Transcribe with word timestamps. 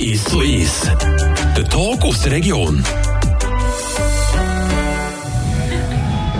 Islis. 0.00 0.90
Der 1.56 1.64
Talk 1.68 2.04
aus 2.04 2.22
der 2.22 2.32
Region. 2.32 2.82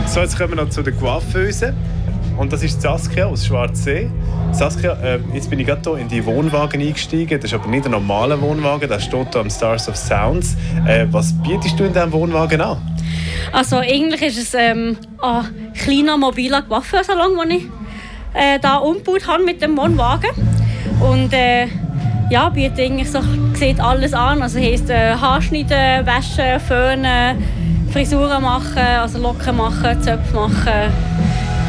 So, 0.06 0.20
jetzt 0.20 0.36
kommen 0.36 0.56
wir 0.56 0.64
noch 0.64 0.70
zu 0.70 0.82
den 0.82 0.98
Coiffeusen. 0.98 1.72
Und 2.36 2.52
das 2.52 2.64
ist 2.64 2.82
Saskia 2.82 3.26
aus 3.26 3.46
Schwarzsee. 3.46 4.10
Saskia, 4.50 4.94
äh, 4.94 5.20
jetzt 5.32 5.48
bin 5.50 5.60
ich 5.60 5.66
gerade 5.66 5.88
hier 5.88 6.00
in 6.00 6.08
die 6.08 6.24
Wohnwagen 6.26 6.80
eingestiegen. 6.80 7.40
Das 7.40 7.52
ist 7.52 7.54
aber 7.54 7.68
nicht 7.68 7.84
ein 7.84 7.92
normaler 7.92 8.40
Wohnwagen, 8.40 8.88
das 8.88 9.04
steht 9.04 9.32
hier 9.32 9.42
am 9.42 9.50
Stars 9.50 9.88
of 9.88 9.96
Sounds. 9.96 10.56
Äh, 10.84 11.06
was 11.12 11.32
bietest 11.44 11.78
du 11.78 11.84
in 11.84 11.92
diesem 11.92 12.10
Wohnwagen 12.10 12.60
an? 12.60 12.78
Also 13.52 13.76
eigentlich 13.76 14.22
ist 14.22 14.38
es 14.38 14.54
ähm, 14.54 14.96
ein 15.22 15.72
kleiner 15.74 16.16
mobiler 16.16 16.62
Coiffeursalon, 16.62 17.38
den 17.38 17.56
ich 17.56 17.66
äh, 18.34 18.58
da 18.60 18.76
umgebaut 18.76 19.26
habe 19.26 19.44
mit 19.44 19.62
dem 19.62 19.76
Wohnwagen. 19.76 20.30
Und 21.00 21.32
äh, 21.32 21.66
ja, 22.30 22.48
bietet 22.48 22.80
eigentlich 22.80 23.10
so, 23.10 23.20
sieht 23.54 23.80
alles 23.80 24.14
an. 24.14 24.42
Also 24.42 24.58
heisst 24.58 24.90
äh, 24.90 25.14
Haarschneiden, 25.14 26.06
Waschen, 26.06 26.60
Föhnen, 26.60 27.42
Frisuren 27.92 28.42
machen, 28.42 28.78
also 28.78 29.18
Locken 29.18 29.56
machen, 29.56 30.00
Zöpfe 30.00 30.34
machen. 30.34 30.92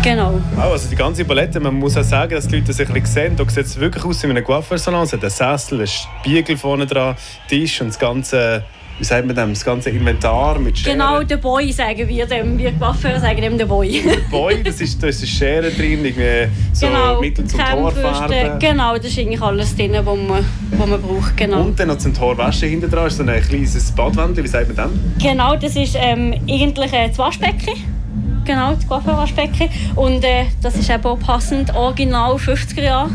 Genau. 0.04 0.42
Oh, 0.58 0.72
also 0.72 0.90
die 0.90 0.96
ganze 0.96 1.24
Palette, 1.26 1.60
man 1.60 1.76
muss 1.76 1.96
auch 1.96 2.04
sagen, 2.04 2.34
dass 2.34 2.48
die 2.48 2.56
Leute 2.56 2.74
sich 2.74 2.90
ein 2.90 3.06
sehen. 3.06 3.36
Da 3.36 3.48
sieht 3.48 3.66
es 3.66 3.80
wirklich 3.80 4.04
aus 4.04 4.24
wie 4.24 4.32
ein 4.32 4.44
Coiffeursalon. 4.44 5.04
Es 5.04 5.14
hat 5.14 5.22
einen 5.22 5.30
Sessel, 5.30 5.78
einen 5.78 5.88
Spiegel 5.88 6.58
vorne 6.58 6.88
dran, 6.88 7.16
Tisch 7.48 7.82
und 7.82 7.90
das 7.90 8.00
ganze, 8.00 8.64
wie 8.98 9.04
sagt 9.04 9.26
man 9.26 9.36
dem, 9.36 9.50
das 9.50 9.66
ganze 9.66 9.90
Inventar 9.90 10.60
mit 10.60 10.78
Scheren. 10.78 10.98
Genau, 10.98 11.24
der 11.24 11.38
Boy 11.38 11.72
sagen 11.72 12.08
wir 12.08 12.26
dem. 12.26 12.58
Wir 12.58 12.72
Coiffeur 12.74 13.20
sagen 13.20 13.42
dem 13.42 13.58
der 13.58 13.66
Boy. 13.66 14.04
Boy, 14.30 14.62
das 14.64 14.80
ist, 14.82 15.02
da 15.02 15.08
ist 15.08 15.20
eine 15.20 15.28
Schere 15.28 15.72
drin, 15.72 16.06
irgendwie 16.06 16.48
so 16.74 16.88
genau, 16.88 17.20
Mittel 17.20 17.46
zum. 17.46 17.60
Torfarben. 17.60 18.60
Genau, 18.60 18.96
das 18.98 19.08
ist 19.08 19.20
eigentlich 19.20 19.42
alles 19.42 19.76
drin, 19.76 19.94
was 19.94 20.06
man, 20.06 20.46
was 20.72 20.88
man 20.88 21.02
braucht. 21.02 21.36
Genau. 21.38 21.62
Und 21.62 21.80
dann 21.80 21.88
noch 21.88 21.98
zum 21.98 22.14
Torwaschen 22.14 22.70
hinten 22.70 22.90
dran 22.90 23.08
ist 23.08 23.18
so 23.18 23.24
ein 23.24 23.42
kleines 23.42 23.92
Badwändchen, 23.92 24.44
wie 24.44 24.48
sagt 24.48 24.68
man 24.68 24.76
das? 24.76 25.24
Genau, 25.24 25.56
das 25.56 25.76
ist 25.76 25.96
ähm, 26.00 26.34
eigentlich 26.48 26.94
ein 26.94 27.18
Waschbecken. 27.18 27.74
Genau, 28.46 28.74
das 28.74 28.88
Coiffeurwaschbecken. 28.88 29.70
Und 29.96 30.24
äh, 30.24 30.46
das 30.62 30.76
ist 30.76 30.90
eben 30.90 31.06
auch 31.06 31.20
passend, 31.20 31.74
original 31.76 32.36
50er 32.36 32.82
Jahre. 32.82 33.10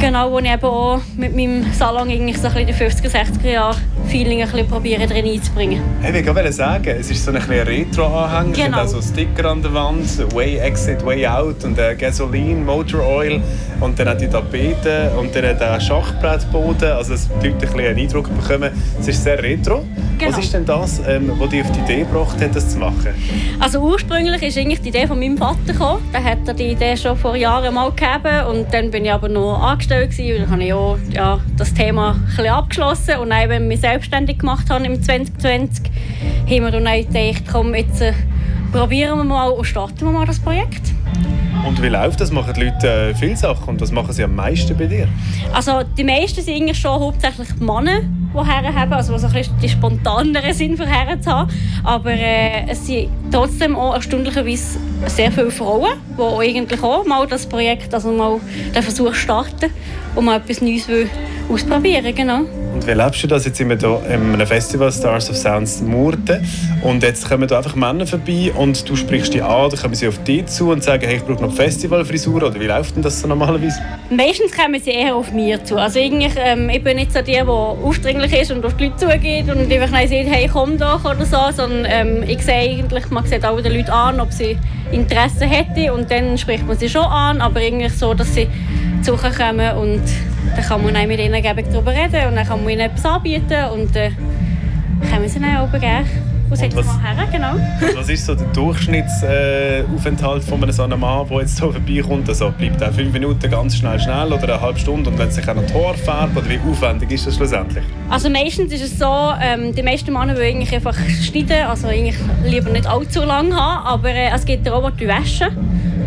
Genau, 0.00 0.30
wo 0.30 0.38
ich 0.38 0.50
eben 0.50 0.64
auch 0.64 1.00
mit 1.16 1.34
meinem 1.34 1.72
Salon 1.72 2.08
eigentlich 2.08 2.38
so 2.38 2.48
ein 2.48 2.66
bisschen 2.66 3.02
die 3.02 3.08
50er, 3.08 3.42
60er 3.42 3.50
Jahre 3.50 3.76
Feeling 4.10 4.42
ein 4.42 4.50
bisschen 4.50 5.08
drin 5.08 5.24
einzubringen. 5.26 5.80
Hey, 6.02 6.20
ich 6.20 6.26
wollte 6.34 6.52
sagen, 6.52 6.96
es 6.98 7.10
ist 7.10 7.24
so 7.24 7.30
ein 7.30 7.36
bisschen 7.38 7.60
Retro-Anhang. 7.62 8.50
Es 8.50 8.56
sind 8.56 8.64
Genau. 8.66 8.82
auch 8.82 8.86
so 8.88 9.00
Sticker 9.00 9.50
an 9.50 9.62
der 9.62 9.72
Wand, 9.72 10.34
Way 10.34 10.56
Exit, 10.58 11.04
Way 11.06 11.26
Out 11.28 11.62
und 11.64 11.78
äh, 11.78 11.94
Gasoline, 11.94 12.64
Motor 12.64 13.06
Oil 13.06 13.40
und 13.80 13.98
dann 13.98 14.08
hat 14.08 14.20
die 14.20 14.26
Tapete 14.28 15.12
und 15.18 15.34
dann 15.34 15.56
der 15.56 15.80
Schachbrettboden, 15.80 16.90
also 16.92 17.12
dass 17.12 17.28
die 17.28 17.48
Leute 17.48 17.52
ein 17.52 17.58
bisschen 17.58 17.80
einen 17.80 17.98
Eindruck 17.98 18.28
bekommen. 18.36 18.70
Es 18.98 19.06
ist 19.08 19.22
sehr 19.22 19.40
retro. 19.42 19.84
Genau. 20.20 20.36
Was 20.36 20.44
ist 20.44 20.52
denn 20.52 20.66
das, 20.66 21.00
ähm, 21.08 21.32
was 21.38 21.48
dich 21.48 21.62
auf 21.62 21.72
die 21.72 21.80
Idee 21.80 22.00
gebracht 22.00 22.38
hat, 22.38 22.54
das 22.54 22.68
zu 22.68 22.78
machen? 22.78 23.08
Also 23.58 23.80
ursprünglich 23.80 24.42
ist 24.42 24.58
eigentlich 24.58 24.82
die 24.82 24.90
Idee 24.90 25.06
von 25.06 25.18
meinem 25.18 25.38
Vater 25.38 25.72
gekommen. 25.72 26.02
Der 26.12 26.22
hat 26.22 26.46
er 26.46 26.52
die 26.52 26.72
Idee 26.72 26.94
schon 26.94 27.16
vor 27.16 27.36
Jahren 27.36 27.72
mal 27.72 27.90
gegeben 27.90 28.46
und 28.50 28.72
dann 28.74 28.90
bin 28.90 29.06
ich 29.06 29.12
aber 29.12 29.30
noch 29.30 29.62
angestellt 29.62 30.10
gewesen. 30.10 30.34
und 30.34 30.42
dann 30.42 30.50
habe 30.50 30.64
ich 30.64 30.72
auch 30.74 30.98
ja, 31.10 31.40
das 31.56 31.72
Thema 31.72 32.10
ein 32.10 32.26
bisschen 32.26 32.48
abgeschlossen 32.48 33.16
und 33.16 33.30
dann, 33.30 33.48
wenn 33.48 33.62
wir 33.62 33.68
mich 33.68 33.80
selbstständig 33.80 34.40
gemacht 34.40 34.68
haben 34.68 34.84
im 34.84 35.02
2020, 35.02 35.90
haben 35.90 36.64
wir 36.64 36.70
dann 36.70 36.84
gedacht, 36.84 37.44
komm, 37.50 37.74
jetzt 37.74 38.02
äh, 38.02 38.12
probieren 38.72 39.16
wir 39.16 39.24
mal 39.24 39.48
und 39.48 39.64
starten 39.64 40.00
wir 40.00 40.10
mal 40.10 40.26
das 40.26 40.38
Projekt. 40.38 40.82
Und 41.66 41.82
wie 41.82 41.88
läuft 41.88 42.20
das? 42.20 42.30
Machen 42.30 42.52
die 42.54 42.64
Leute 42.64 42.88
äh, 42.88 43.14
viele 43.14 43.36
Sachen 43.36 43.68
und 43.70 43.80
was 43.80 43.90
machen 43.90 44.12
sie 44.12 44.22
am 44.22 44.34
meisten 44.34 44.76
bei 44.76 44.84
dir? 44.84 45.08
Also 45.54 45.82
die 45.96 46.04
meisten 46.04 46.42
sind 46.42 46.56
eigentlich 46.56 46.78
schon 46.78 47.00
hauptsächlich 47.00 47.48
Männer, 47.58 48.00
Herren 48.34 48.74
haben, 48.74 48.92
also 48.92 49.16
so 49.18 49.26
ein 49.26 49.44
die 49.62 49.68
spontaneren 49.68 50.52
sind 50.52 50.78
Herren 50.80 51.20
zu 51.20 51.30
haben. 51.30 51.50
Aber 51.84 52.12
äh, 52.12 52.68
es 52.68 52.86
sind 52.86 53.08
trotzdem 53.30 53.76
auch 53.76 53.94
erstaunlicherweise 53.94 54.78
sehr 55.06 55.32
viele 55.32 55.50
Frauen, 55.50 55.92
die 56.16 56.22
auch 56.22 56.40
eigentlich 56.40 56.82
auch 56.82 57.04
mal 57.04 57.26
das 57.26 57.46
Projekt, 57.46 57.92
also 57.92 58.12
mal 58.12 58.40
den 58.74 58.82
Versuch 58.82 59.14
starten 59.14 59.70
und 60.14 60.24
mal 60.24 60.36
etwas 60.36 60.60
Neues 60.60 60.88
will 60.88 61.08
ausprobieren 61.48 62.14
genau. 62.14 62.42
Und 62.72 62.86
wie 62.86 62.92
lebst 62.92 63.22
du 63.22 63.26
das? 63.26 63.44
Jetzt 63.44 63.58
sind 63.58 63.68
wir 63.68 63.76
hier 63.76 64.00
in 64.08 64.32
einem 64.32 64.46
Festival 64.46 64.92
Stars 64.92 65.28
of 65.28 65.36
Sounds 65.36 65.80
Murten 65.80 66.46
und 66.82 67.02
jetzt 67.02 67.28
kommen 67.28 67.48
da 67.48 67.58
einfach 67.58 67.74
Männer 67.74 68.06
vorbei 68.06 68.52
und 68.56 68.88
du 68.88 68.96
sprichst 68.96 69.34
die 69.34 69.42
an, 69.42 69.70
dann 69.70 69.78
kommen 69.78 69.94
sie 69.94 70.06
auf 70.06 70.22
dich 70.22 70.46
zu 70.46 70.70
und 70.70 70.84
sagen, 70.84 71.04
hey, 71.06 71.16
ich 71.16 71.24
brauche 71.24 71.42
noch 71.42 71.52
Festivalfrisur 71.52 72.36
oder 72.36 72.60
wie 72.60 72.66
läuft 72.66 72.96
denn 72.96 73.02
das 73.02 73.20
so 73.20 73.26
normalerweise? 73.26 73.80
Meistens 74.10 74.52
kommen 74.52 74.80
sie 74.80 74.90
eher 74.90 75.16
auf 75.16 75.32
mich 75.32 75.62
zu. 75.64 75.76
Also 75.76 75.98
eigentlich, 75.98 76.32
ähm, 76.36 76.70
ich 76.70 76.82
bin 76.82 76.96
nicht 76.96 77.12
so 77.12 77.20
die, 77.20 77.32
die 77.32 77.40
aufdringlich 77.40 78.32
ist 78.40 78.52
und 78.52 78.64
auf 78.64 78.76
die 78.76 78.86
Leute 78.86 78.96
zugeht 78.96 79.48
und 79.48 79.70
einfach 79.70 79.90
sagt, 79.90 80.10
hey, 80.10 80.48
komm 80.50 80.78
doch 80.78 81.04
oder 81.04 81.24
so, 81.24 81.38
sondern 81.54 81.86
ähm, 81.88 82.22
ich 82.26 82.42
sehe 82.42 82.78
eigentlich, 82.78 83.10
man 83.10 83.26
sieht 83.26 83.44
auch 83.44 83.60
den 83.60 83.72
Leuten 83.72 83.90
an, 83.90 84.20
ob 84.20 84.32
sie 84.32 84.56
Interesse 84.92 85.46
hätten 85.46 85.90
und 85.90 86.10
dann 86.10 86.36
spricht 86.38 86.66
man 86.66 86.78
sie 86.78 86.88
schon 86.88 87.04
an, 87.04 87.40
aber 87.40 87.60
eigentlich 87.60 87.92
so, 87.92 88.14
dass 88.14 88.34
sie 88.34 88.48
zu 89.02 89.16
kommen 89.16 89.76
und 89.76 90.02
dann 90.56 90.64
kann 90.64 90.82
man 90.82 91.08
mit 91.08 91.18
ihnen 91.20 91.42
darüber 91.42 91.90
reden 91.92 92.28
und 92.28 92.36
dann 92.36 92.46
kann 92.46 92.60
man 92.62 92.70
ihnen 92.70 92.80
etwas 92.80 93.04
anbieten 93.04 93.64
und 93.74 93.94
dann 93.94 94.14
kommen 95.10 95.28
sie 95.28 95.40
dann 95.40 95.56
auch 95.58 95.70
gerne 95.72 96.06
und 96.50 96.60
was- 96.74 97.00
her, 97.00 97.28
genau. 97.30 97.52
Was 97.96 98.08
ist 98.08 98.26
so 98.26 98.34
der 98.34 98.46
Durchschnittsaufenthalt 98.48 100.42
äh, 100.42 100.46
von 100.46 100.60
einem 100.62 100.72
so 100.72 100.82
einem 100.82 100.98
Mann, 100.98 101.28
der 101.28 101.38
jetzt 101.42 101.60
hier 101.60 101.70
vorbeikommt? 101.72 102.28
Also 102.28 102.50
bleibt 102.50 102.80
er 102.80 102.92
fünf 102.92 103.12
Minuten 103.12 103.48
ganz 103.50 103.76
schnell 103.76 104.00
schnell 104.00 104.32
oder 104.32 104.42
eine 104.54 104.60
halbe 104.60 104.78
Stunde 104.78 105.10
und 105.10 105.18
wenn 105.18 105.30
sich 105.30 105.48
auch 105.48 105.54
noch 105.54 105.64
die 105.64 105.72
Haare 105.74 105.94
färbt 105.96 106.36
oder 106.36 106.48
wie 106.48 106.58
aufwendig 106.68 107.12
ist 107.12 107.26
das 107.28 107.36
schlussendlich? 107.36 107.84
Also 108.08 108.28
meistens 108.30 108.72
ist 108.72 108.82
es 108.82 108.98
so, 108.98 109.32
ähm, 109.40 109.72
die 109.74 109.82
meisten 109.84 110.12
Männer 110.12 110.34
wollen 110.34 110.48
eigentlich 110.56 110.74
einfach 110.74 110.96
schneiden, 111.22 111.66
also 111.68 111.86
eigentlich 111.86 112.16
lieber 112.44 112.70
nicht 112.70 112.86
allzu 112.88 113.20
lang 113.22 113.54
haben, 113.54 113.86
aber 113.86 114.08
äh, 114.10 114.30
es 114.34 114.44
gibt 114.44 114.68
auch 114.68 114.90
die 114.90 115.06
waschen, 115.06 115.48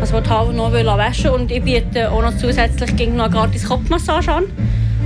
also 0.03 0.19
die 0.19 0.29
Haare 0.29 0.53
noch 0.53 0.73
waschen 0.73 1.29
und 1.29 1.49
ich 1.49 1.63
biete 1.63 2.11
auch 2.11 2.21
noch 2.21 2.35
zusätzlich 2.35 2.93
gegen 2.97 3.15
noch 3.15 3.31
gratis 3.31 3.63
Kopfmassage 3.63 4.33
an 4.33 4.43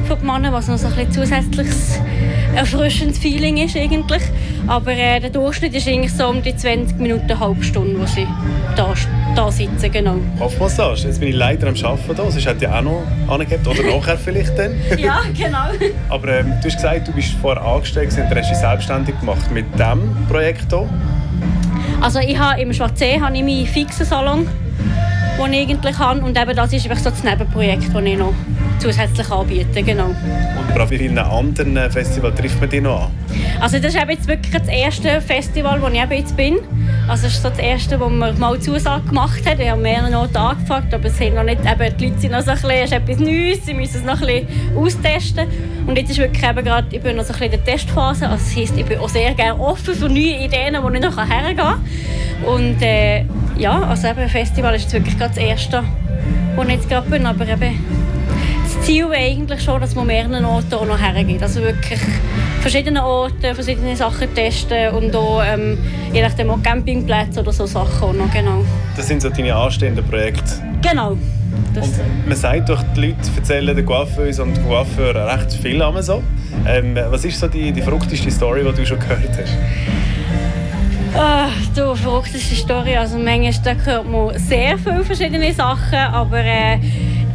für 0.08 0.16
die 0.16 0.25
Männer, 0.25 0.52
was 0.52 0.68
noch 0.68 0.78
so 0.80 0.88
ein 0.88 0.96
bisschen 0.96 1.12
zusätzliches 1.12 2.00
erfrischendes 2.56 3.19
Feeling 3.19 3.57
ist 3.57 3.78
eigentlich. 3.78 4.24
Aber 4.66 4.91
äh, 4.94 5.19
der 5.19 5.30
Durchschnitt 5.30 5.75
ist 5.75 5.88
eigentlich 5.88 6.12
so 6.13 6.28
um 6.28 6.41
die 6.41 6.56
20 6.56 6.97
Minuten, 6.97 7.30
eine 7.30 7.40
halbe 7.40 7.63
Stunde, 7.63 8.00
wo 8.00 8.07
sie 8.07 8.25
da, 8.75 8.96
da 9.36 9.52
sitzen, 9.52 9.91
genau. 9.91 10.16
Kopfmassage, 10.40 11.02
jetzt 11.02 11.19
bin 11.19 11.30
ich 11.30 11.36
leider 11.36 11.68
am 11.68 11.75
Arbeiten 11.75 12.16
hier, 12.16 12.31
sonst 12.31 12.47
hätte 12.47 12.66
ich 12.66 12.72
auch 12.72 12.81
noch 12.81 13.03
angehabt 13.28 13.68
oder 13.68 13.84
nachher 13.96 14.18
vielleicht 14.18 14.57
dann. 14.57 14.75
Ja, 14.97 15.22
genau. 15.38 15.68
Aber 16.09 16.40
ähm, 16.40 16.53
du 16.59 16.69
hast 16.69 16.78
gesagt, 16.78 17.07
du 17.07 17.12
bist 17.12 17.34
vorher 17.40 17.63
angestellt 17.63 18.12
und 18.18 18.36
hast 18.36 18.50
dich 18.50 18.57
selbstständig 18.57 19.19
gemacht 19.19 19.52
mit 19.52 19.66
diesem 19.75 20.25
Projekt 20.28 20.72
hier. 20.72 20.90
Also 22.02 22.19
ich 22.19 22.38
habe 22.38 22.62
im 22.62 22.74
Schwarzsee 22.74 23.19
habe 23.22 23.36
ich 23.36 23.44
meinen 23.44 23.68
fixen 23.68 24.06
Salon, 24.06 24.47
den 25.38 25.53
ich 25.53 25.69
eigentlich 25.69 25.97
habe. 25.97 26.21
Und 26.21 26.38
eben 26.38 26.55
das 26.55 26.73
ist 26.73 26.89
einfach 26.89 27.03
so 27.03 27.09
das 27.09 27.23
Nebenprojekt, 27.23 27.93
das 27.93 28.03
ich 28.03 28.17
noch 28.17 28.33
zusätzlich 28.79 29.31
anbiete. 29.31 29.83
Genau. 29.83 30.07
Und 30.07 30.81
auf 30.81 30.89
vielen 30.89 31.17
anderen 31.17 31.91
Festivals 31.91 32.35
trifft 32.35 32.59
man 32.59 32.69
dich 32.69 32.81
noch 32.81 33.03
an. 33.03 33.11
Also 33.59 33.79
das 33.79 33.93
ist 33.93 34.01
eben 34.01 34.11
jetzt 34.11 34.27
wirklich 34.27 34.53
das 34.53 34.67
erste 34.67 35.21
Festival, 35.21 35.81
wo 35.81 35.88
ich 35.88 36.01
eben 36.01 36.11
jetzt 36.11 36.38
bin. 36.38 36.57
Also 37.07 37.23
das 37.23 37.33
ist 37.33 37.41
so 37.41 37.49
das 37.49 37.59
erste, 37.59 37.99
wo 37.99 38.09
man 38.09 38.38
mal 38.38 38.59
Zusage 38.59 39.07
gemacht 39.07 39.41
hat. 39.49 39.59
Ich 39.59 39.69
habe 39.69 39.81
mehrere 39.81 40.17
Orte 40.17 40.39
angefragt, 40.39 40.94
aber 40.94 41.05
es 41.05 41.17
sind 41.17 41.35
noch 41.35 41.44
nicht, 41.44 41.61
eben, 41.61 41.97
die 41.97 42.07
Leute 42.07 42.19
sind 42.19 42.31
noch 42.31 42.41
so 42.41 42.51
ein 42.51 42.57
bisschen, 42.57 42.71
es 42.71 42.91
ist 42.91 42.91
etwas 42.91 43.19
Neues, 43.19 43.65
sie 43.65 43.73
müssen 43.73 43.97
es 43.97 44.03
noch 44.03 44.21
ein 44.21 44.45
bisschen 44.45 44.77
austesten. 44.77 45.47
Und 45.88 45.97
jetzt 45.97 46.11
ist 46.11 46.17
wirklich 46.17 46.44
eben 46.44 46.63
gerade, 46.65 46.88
ich 46.91 47.01
bin 47.01 47.15
noch 47.15 47.23
so 47.23 47.33
ein 47.33 47.39
bisschen 47.39 47.53
in 47.53 47.63
der 47.63 47.73
Testphase. 47.73 48.27
Also 48.27 48.44
das 48.44 48.55
heisst, 48.55 48.77
ich 48.77 48.85
bin 48.85 48.99
auch 48.99 49.09
sehr 49.09 49.33
gerne 49.33 49.59
offen 49.59 49.95
für 49.95 50.09
neue 50.09 50.44
Ideen, 50.44 50.77
wo 50.81 50.89
ich 50.89 51.01
noch 51.01 51.17
hergehen 51.17 51.57
kann. 51.57 51.81
Und 52.45 52.81
äh, 52.81 53.25
ja, 53.57 53.81
also 53.84 54.07
eben 54.07 54.29
Festival 54.29 54.75
ist 54.75 54.84
jetzt 54.84 54.94
wirklich 54.94 55.18
gerade 55.18 55.34
das 55.34 55.44
erste, 55.44 55.84
wo 56.56 56.63
ich 56.63 56.69
jetzt 56.69 56.90
gerade 56.90 57.09
bin. 57.09 57.25
Aber 57.25 57.47
eben, 57.47 57.84
das 58.63 58.85
Ziel 58.85 59.09
wäre 59.09 59.23
eigentlich 59.23 59.62
schon, 59.62 59.81
dass 59.81 59.95
man 59.95 60.07
mehreren 60.07 60.45
Orten 60.45 60.74
auch 60.74 60.86
noch 60.86 61.00
hergeht. 61.00 61.42
Also 61.42 61.62
wirklich 61.62 62.00
verschiedene 62.62 63.04
Orte, 63.04 63.56
verschiedene 63.56 63.95
Sachen 63.95 64.33
testen 64.33 64.94
und 64.94 65.15
auch 65.15 65.42
ähm, 65.44 65.77
je 66.13 66.21
nachdem 66.21 66.50
auch 66.50 66.62
Campingplätze 66.62 67.39
oder 67.39 67.54
so 67.54 67.65
Sachen 67.65 68.04
auch 68.04 68.13
noch, 68.13 68.31
genau. 68.31 68.63
Das 68.95 69.07
sind 69.07 69.21
so 69.21 69.30
deine 69.30 69.56
anstehenden 69.56 70.06
Projekte. 70.06 70.62
Genau. 70.81 71.18
Das, 71.74 71.89
man 72.25 72.36
sagt 72.36 72.69
doch, 72.69 72.83
die 72.95 73.07
Leute 73.07 73.18
erzählen 73.36 73.75
den 73.75 73.86
Coiffeurs 73.86 74.39
und 74.39 74.54
Coiffeur 74.68 75.15
recht 75.15 75.54
viel 75.54 75.81
so. 76.01 76.24
Ähm, 76.68 76.98
was 77.09 77.24
ist 77.24 77.39
so 77.39 77.48
die, 77.48 77.71
die 77.71 77.81
verrückteste 77.81 78.30
Story, 78.31 78.63
die 78.63 78.75
du 78.75 78.86
schon 78.86 79.00
gehört 79.00 79.30
hast? 79.30 79.57
Ah, 81.15 81.50
du, 81.75 81.95
verrückteste 81.95 82.56
Story. 82.56 82.95
Also 82.95 83.18
manchmal 83.18 83.75
hört 83.86 84.09
man 84.09 84.38
sehr 84.38 84.77
viele 84.77 85.04
verschiedene 85.04 85.54
Sachen, 85.54 85.98
aber 85.98 86.39
äh, 86.39 86.80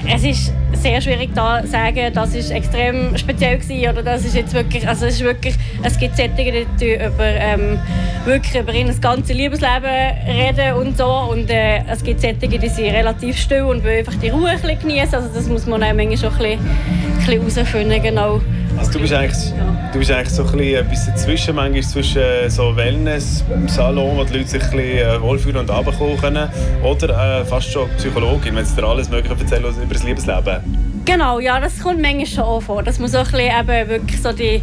es 0.09 0.25
ist 0.25 0.53
sehr 0.75 1.01
schwierig 1.01 1.31
da 1.35 1.65
sagen, 1.67 2.13
das 2.13 2.35
ist 2.35 2.51
extrem 2.51 3.17
speziell 3.17 3.59
gewesen 3.59 3.91
oder 3.91 4.03
das 4.03 4.25
ist 4.25 4.35
jetzt 4.35 4.53
wirklich, 4.53 4.87
also 4.87 5.07
es 5.07 5.15
ist 5.15 5.23
wirklich, 5.23 5.55
es 5.83 5.99
gibt 5.99 6.17
Sättige, 6.17 6.67
die 6.81 6.95
über 6.95 7.25
ähm, 7.25 7.79
wirklich 8.25 8.61
über 8.61 8.73
ihr 8.73 8.93
ganzes 9.01 9.37
Liebesleben 9.37 10.17
reden 10.27 10.75
und 10.75 10.97
so 10.97 11.07
und 11.31 11.49
äh, 11.51 11.85
es 11.89 12.03
gibt 12.03 12.21
Sättige, 12.21 12.59
die 12.59 12.69
sind 12.69 12.87
relativ 12.87 13.39
still 13.39 13.63
und 13.63 13.85
will 13.85 13.99
einfach 13.99 14.15
die 14.17 14.31
Ruhe 14.31 14.51
ein 14.51 14.79
genießen, 14.81 15.15
also 15.15 15.29
das 15.33 15.47
muss 15.47 15.67
man 15.67 15.83
auch 15.83 15.95
manchmal 15.95 16.17
schon 16.17 16.33
ein 16.33 16.59
bisschen, 16.59 17.37
ein 17.37 17.45
bisschen 17.45 17.67
herausfinden, 17.67 18.03
genau. 18.03 18.41
Also 18.79 18.93
du 18.93 19.01
bist 19.01 19.13
eigentlich, 19.13 19.53
du 19.93 19.99
bist 19.99 20.11
eigentlich 20.11 20.31
so 20.31 20.45
ein 20.45 20.89
bisschen 20.89 21.15
dazwischen, 21.15 21.55
manchmal 21.55 21.83
zwischen 21.83 22.23
so 22.49 22.75
Wellness-Salon, 22.77 24.17
wo 24.17 24.25
die 24.25 24.39
Leute 24.39 24.49
sich 24.49 24.63
ein 24.63 24.71
bisschen 24.71 24.99
äh, 24.99 25.21
wohlfühlen 25.21 25.59
und 25.59 25.71
runterkommen 25.71 26.21
können, 26.21 26.49
oder 26.83 27.41
äh, 27.41 27.45
fast 27.45 27.71
schon 27.71 27.89
Psychologin, 27.97 28.57
wenn 28.57 28.65
sie 28.65 28.75
dir 28.75 28.85
alles 28.85 29.09
Mögliche 29.09 29.39
erzählen 29.39 29.65
über 29.83 29.95
das 29.95 30.05
Liebesleben. 30.05 31.03
Genau, 31.05 31.41
ja, 31.41 31.59
das 31.61 31.81
kommt 31.81 32.01
manchmal 32.01 32.27
schon 32.27 32.61
vor, 32.63 32.83
dass 32.83 32.99
man 32.99 33.09
so 33.09 33.19
ein 33.19 33.25
bisschen 33.25 33.41
eben 33.41 33.89
wirklich 33.89 34.23
so 34.23 34.33
die, 34.33 34.63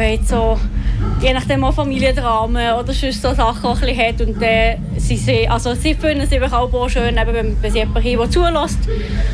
eben 0.00 0.26
so 0.26 0.58
je 1.20 1.32
nachdem 1.32 1.64
auch 1.64 1.74
Familiendramen 1.74 2.74
oder 2.74 2.92
sonst 2.92 3.22
so 3.22 3.34
Sachen 3.34 3.64
auch 3.64 3.80
ein 3.82 3.96
hat. 3.96 4.20
Und 4.20 4.40
äh, 4.42 4.76
sie, 4.96 5.16
sie, 5.16 5.48
also 5.48 5.74
sie 5.74 5.94
finden 5.94 6.22
es 6.22 6.32
eben 6.32 6.50
auch 6.52 6.88
schön, 6.88 7.16
eben, 7.16 7.34
wenn, 7.34 7.56
sie 7.70 7.78
jemanden 7.78 8.02
der 8.02 8.30
zulässt. 8.30 8.78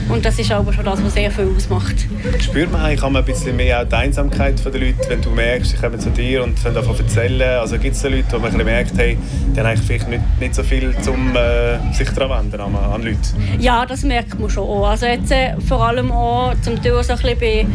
Und 0.08 0.24
das 0.24 0.38
ist 0.38 0.50
aber 0.50 0.72
schon 0.72 0.84
das, 0.84 1.02
was 1.04 1.14
sehr 1.14 1.30
viel 1.30 1.48
ausmacht. 1.56 2.06
Spürt 2.40 2.72
man 2.72 2.82
eigentlich 2.82 3.02
ein 3.02 3.24
bisschen 3.24 3.56
mehr 3.56 3.82
auch 3.82 3.88
die 3.88 3.94
Einsamkeit 3.94 4.64
der 4.64 4.80
Leute, 4.80 4.98
wenn 5.08 5.20
du 5.20 5.30
merkst, 5.30 5.72
sie 5.72 5.76
kommen 5.76 6.00
zu 6.00 6.10
dir 6.10 6.42
und 6.42 6.58
fangen 6.58 6.74
davon 6.74 6.96
erzählen? 6.98 7.60
Also 7.60 7.78
gibt 7.78 7.94
es 7.94 8.02
Leute, 8.02 8.24
wo 8.32 8.38
man 8.38 8.56
merkt, 8.56 8.96
hey, 8.96 9.16
die 9.54 9.60
haben 9.60 9.66
eigentlich 9.66 9.86
vielleicht 9.86 10.08
nicht, 10.08 10.22
nicht 10.40 10.54
so 10.54 10.62
viel, 10.62 10.94
um 11.08 11.36
äh, 11.36 11.92
sich 11.92 12.08
daran 12.10 12.44
wenden 12.44 12.60
an, 12.60 12.74
an 12.74 13.02
Leute? 13.02 13.18
Ja, 13.58 13.86
das 13.86 14.02
merkt 14.02 14.38
man 14.38 14.50
schon 14.50 14.64
auch. 14.64 14.88
Also 14.88 15.06
jetzt 15.06 15.30
äh, 15.30 15.54
vor 15.66 15.86
allem 15.86 16.10
auch 16.10 16.54
zum 16.62 16.82
Teil 16.82 17.02
so 17.02 17.12
ein 17.12 17.18
bisschen 17.18 17.38
bei 17.38 17.66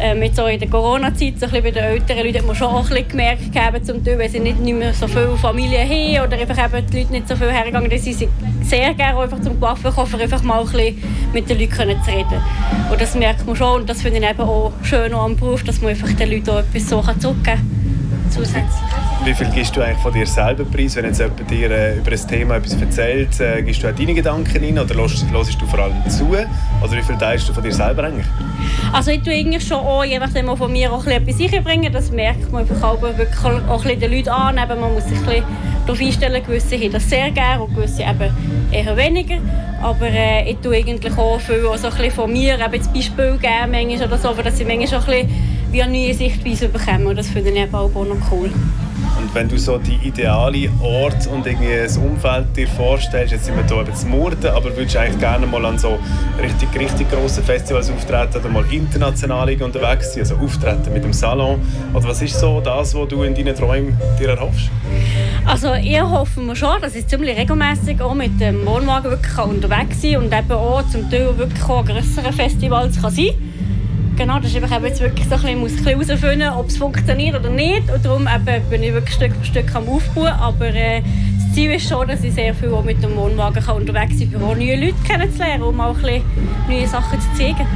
ähm, 0.00 0.22
jetzt 0.22 0.38
auch 0.40 0.48
in 0.48 0.58
der 0.58 0.68
Corona-Zeit, 0.68 1.40
so 1.40 1.46
bei 1.48 1.60
den 1.60 1.76
älteren 1.76 2.24
Leuten, 2.24 2.38
hat 2.38 2.46
man 2.46 2.56
schon 2.56 2.68
auch 2.68 2.90
ein 2.90 3.08
gemerkt, 3.08 3.56
haben, 3.56 3.84
zum 3.84 4.04
Teil, 4.04 4.18
weil 4.18 4.28
sie 4.28 4.40
nicht, 4.40 4.60
nicht 4.60 4.76
mehr 4.76 4.92
so 4.92 5.06
viele 5.06 5.36
Familien 5.36 5.88
haben 5.88 6.26
oder 6.26 6.40
einfach 6.40 6.64
eben 6.64 6.86
die 6.86 6.98
Leute 6.98 7.12
nicht 7.12 7.28
so 7.28 7.36
viel 7.36 7.50
hergegangen 7.50 7.90
sind, 7.90 8.18
sie 8.18 8.28
sehr 8.62 8.94
gerne 8.94 9.18
einfach 9.18 9.40
zum 9.40 9.58
kommen, 9.60 10.20
einfach 10.20 10.42
mal 10.42 10.60
ein 10.60 10.66
bisschen 10.66 11.02
mit 11.32 11.48
den 11.48 11.58
Leuten 11.58 12.02
zu 12.02 12.10
reden. 12.10 12.42
Und 12.90 13.00
das 13.00 13.14
merkt 13.14 13.46
man 13.46 13.56
schon 13.56 13.80
und 13.80 13.90
das 13.90 14.02
finde 14.02 14.18
ich 14.18 14.28
eben 14.28 14.40
auch 14.40 14.72
schön 14.82 15.12
am 15.14 15.36
Beruf, 15.36 15.64
dass 15.64 15.80
man 15.80 15.90
einfach 15.90 16.12
den 16.12 16.30
Leuten 16.30 16.50
auch 16.50 16.58
etwas 16.58 16.88
so 16.88 17.02
zurückgeben 17.02 17.42
kann. 17.44 17.77
Zusätzlich. 18.38 18.88
Wie 19.24 19.34
viel 19.34 19.50
gibst 19.50 19.76
du 19.76 19.82
eigentlich 19.82 19.98
von 19.98 20.12
dir 20.12 20.26
selber 20.26 20.64
preis, 20.64 20.94
wenn 20.94 21.04
jetzt 21.06 21.18
jemand 21.18 21.50
dir 21.50 21.70
äh, 21.72 21.98
über 21.98 22.12
ein 22.12 22.28
Thema 22.28 22.54
etwas 22.54 22.80
erzählt? 22.80 23.40
Äh, 23.40 23.62
gibst 23.62 23.82
du 23.82 23.88
auch 23.88 23.94
deine 23.94 24.14
Gedanken 24.14 24.64
rein 24.64 24.78
oder 24.78 24.94
hörst, 24.94 25.60
du 25.60 25.66
vor 25.66 25.80
allem 25.80 26.08
zu? 26.08 26.28
Oder 26.28 26.92
wie 26.92 27.02
viel 27.02 27.18
teilst 27.18 27.48
du 27.48 27.52
von 27.52 27.64
dir 27.64 27.72
selber 27.72 28.04
eigentlich? 28.04 28.26
Also 28.92 29.10
ich 29.10 29.22
tue 29.22 29.34
eigentlich 29.34 29.66
schon 29.66 29.78
auch, 29.78 30.04
je 30.04 30.20
nachdem 30.20 30.56
von 30.56 30.70
mir 30.70 30.92
auch 30.92 31.04
etwas 31.04 31.40
einbringen. 31.40 31.92
Das 31.92 32.12
merkt 32.12 32.52
man 32.52 32.62
einfach 32.62 32.82
auch 32.88 33.02
wirklich 33.02 33.44
auch 33.68 33.84
ein 33.84 33.98
den 33.98 34.12
Leuten 34.12 34.28
an. 34.28 34.56
Eben, 34.56 34.80
man 34.80 34.94
muss 34.94 35.04
sich 35.04 35.18
ein 35.18 35.42
darauf 35.84 36.00
einstellen, 36.00 36.42
gewisse 36.44 36.76
haben 36.76 36.92
das 36.92 37.10
sehr 37.10 37.30
gerne 37.32 37.64
und 37.64 37.74
gewisse 37.74 38.02
eben 38.02 38.32
eher 38.70 38.96
weniger. 38.96 39.38
Aber 39.82 40.06
äh, 40.06 40.48
ich 40.48 40.58
tue 40.58 40.76
eigentlich 40.76 41.18
auch 41.18 41.40
viel 41.40 41.66
auch 41.66 41.76
so 41.76 41.88
ein 41.88 42.10
von 42.12 42.32
mir 42.32 42.54
eben 42.54 42.78
das 42.78 42.88
Beispiel 42.88 43.36
geben 43.38 43.70
manchmal 43.70 44.06
oder 44.06 44.18
so, 44.18 44.28
aber 44.28 44.44
dass 44.44 44.60
ich 44.60 44.66
manchmal 44.66 45.00
auch 45.00 45.08
ein 45.08 45.26
bisschen 45.26 45.57
eine 45.72 45.92
neue 45.92 46.14
Sichtweise 46.14 46.68
bekomme 46.68 47.08
und 47.08 47.16
das 47.16 47.28
finde 47.28 47.50
ich 47.50 47.56
eben 47.56 47.74
auch 47.74 47.90
noch 47.90 48.32
cool. 48.32 48.50
Und 49.20 49.34
wenn 49.34 49.48
du 49.48 49.58
so 49.58 49.78
die 49.78 49.98
ideale 50.06 50.70
Ort 50.80 51.26
und 51.26 51.46
irgendwie 51.46 51.76
das 51.82 51.96
Umfeld 51.96 52.56
dir 52.56 52.68
vorstellst, 52.68 53.32
jetzt 53.32 53.46
sind 53.46 53.56
wir 53.56 53.84
hier 53.84 53.94
zu 53.94 54.06
Murten, 54.06 54.50
aber 54.50 54.76
würdest 54.76 54.94
du 54.94 55.00
eigentlich 55.00 55.18
gerne 55.18 55.46
mal 55.46 55.64
an 55.66 55.78
so 55.78 55.98
richtig, 56.40 56.68
richtig 56.78 57.10
grossen 57.10 57.42
Festivals 57.44 57.90
auftreten 57.90 58.38
oder 58.38 58.48
mal 58.48 58.64
international 58.72 59.50
unterwegs 59.60 60.14
sein, 60.14 60.22
also 60.22 60.36
auftreten 60.36 60.92
mit 60.92 61.04
dem 61.04 61.12
Salon? 61.12 61.60
Oder 61.94 62.08
was 62.08 62.22
ist 62.22 62.38
so 62.38 62.60
das, 62.60 62.94
was 62.94 63.08
du 63.08 63.22
in 63.22 63.34
deinen 63.34 63.54
Träumen 63.54 63.96
dir 64.20 64.30
erhoffst? 64.30 64.70
Also 65.44 65.74
ich 65.74 66.00
hoffe 66.00 66.40
mir 66.40 66.56
schon, 66.56 66.80
dass 66.80 66.94
ich 66.94 67.06
ziemlich 67.06 67.36
regelmäßig 67.36 68.00
auch 68.00 68.14
mit 68.14 68.40
dem 68.40 68.64
Wohnwagen 68.66 69.10
wirklich 69.10 69.38
unterwegs 69.38 70.00
sein 70.00 70.12
kann 70.12 70.24
und 70.24 70.34
eben 70.34 70.52
auch 70.52 70.88
zum 70.90 71.10
Teil 71.10 71.36
wirklich 71.36 71.64
auch 71.64 71.84
größere 71.84 72.32
Festivals 72.32 73.00
kann 73.00 73.10
sein 73.10 73.26
kann 73.26 73.47
genau, 74.18 74.38
das 74.40 74.52
ist 74.52 74.62
einfach 74.62 74.82
jetzt 74.82 75.00
wirklich 75.00 75.26
so 75.28 75.36
ein 75.36 75.62
bisschen, 75.62 75.86
herausfinden, 75.86 76.48
ob 76.50 76.66
es 76.66 76.76
funktioniert 76.76 77.38
oder 77.38 77.50
nicht. 77.50 77.90
Und 77.90 78.04
darum 78.04 78.28
eben, 78.28 78.68
bin 78.68 78.82
ich 78.82 78.92
wirklich 78.92 79.14
Stück 79.14 79.32
für 79.36 79.44
Stück 79.44 79.74
am 79.74 79.88
Aufbauen. 79.88 80.26
Aber 80.26 80.66
äh, 80.66 81.00
das 81.00 81.54
Ziel 81.54 81.70
ist 81.72 81.88
schon, 81.88 82.06
dass 82.06 82.22
ich 82.24 82.34
sehr 82.34 82.52
viel 82.52 82.70
mit 82.84 83.02
dem 83.02 83.16
Wohnwagen 83.16 83.62
kann 83.62 83.76
unterwegs 83.76 84.18
sein 84.18 84.32
kann, 84.32 84.42
um 84.42 84.58
neue 84.58 84.76
Leute 84.76 84.96
kennenzulernen, 85.06 85.62
um 85.62 85.80
auch 85.80 85.96
ein 85.96 86.02
bisschen 86.02 86.22
neue 86.68 86.86
Sachen 86.86 87.20
zu 87.20 87.28
zeigen. 87.34 87.66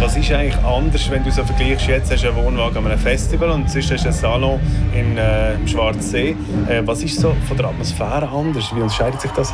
Was 0.00 0.16
ist 0.16 0.32
eigentlich 0.32 0.56
anders, 0.64 1.10
wenn 1.10 1.24
du 1.24 1.30
so 1.30 1.44
vergleichst, 1.44 1.88
jetzt 1.88 2.10
hast 2.10 2.22
du 2.22 2.28
einen 2.28 2.44
Wohnwagen 2.44 2.78
an 2.78 2.86
einem 2.86 2.98
Festival 2.98 3.50
und 3.50 3.68
sonst 3.68 3.90
hast 3.90 4.04
du 4.04 4.08
einen 4.08 4.16
Salon 4.16 4.60
in, 4.94 5.18
äh, 5.18 5.54
im 5.54 5.66
Schwarzsee. 5.66 6.36
Äh, 6.68 6.82
was 6.84 7.02
ist 7.02 7.20
so 7.20 7.34
von 7.48 7.56
der 7.56 7.66
Atmosphäre 7.66 8.28
anders? 8.28 8.74
Wie 8.74 8.80
unterscheidet 8.80 9.20
sich 9.20 9.30
das? 9.32 9.52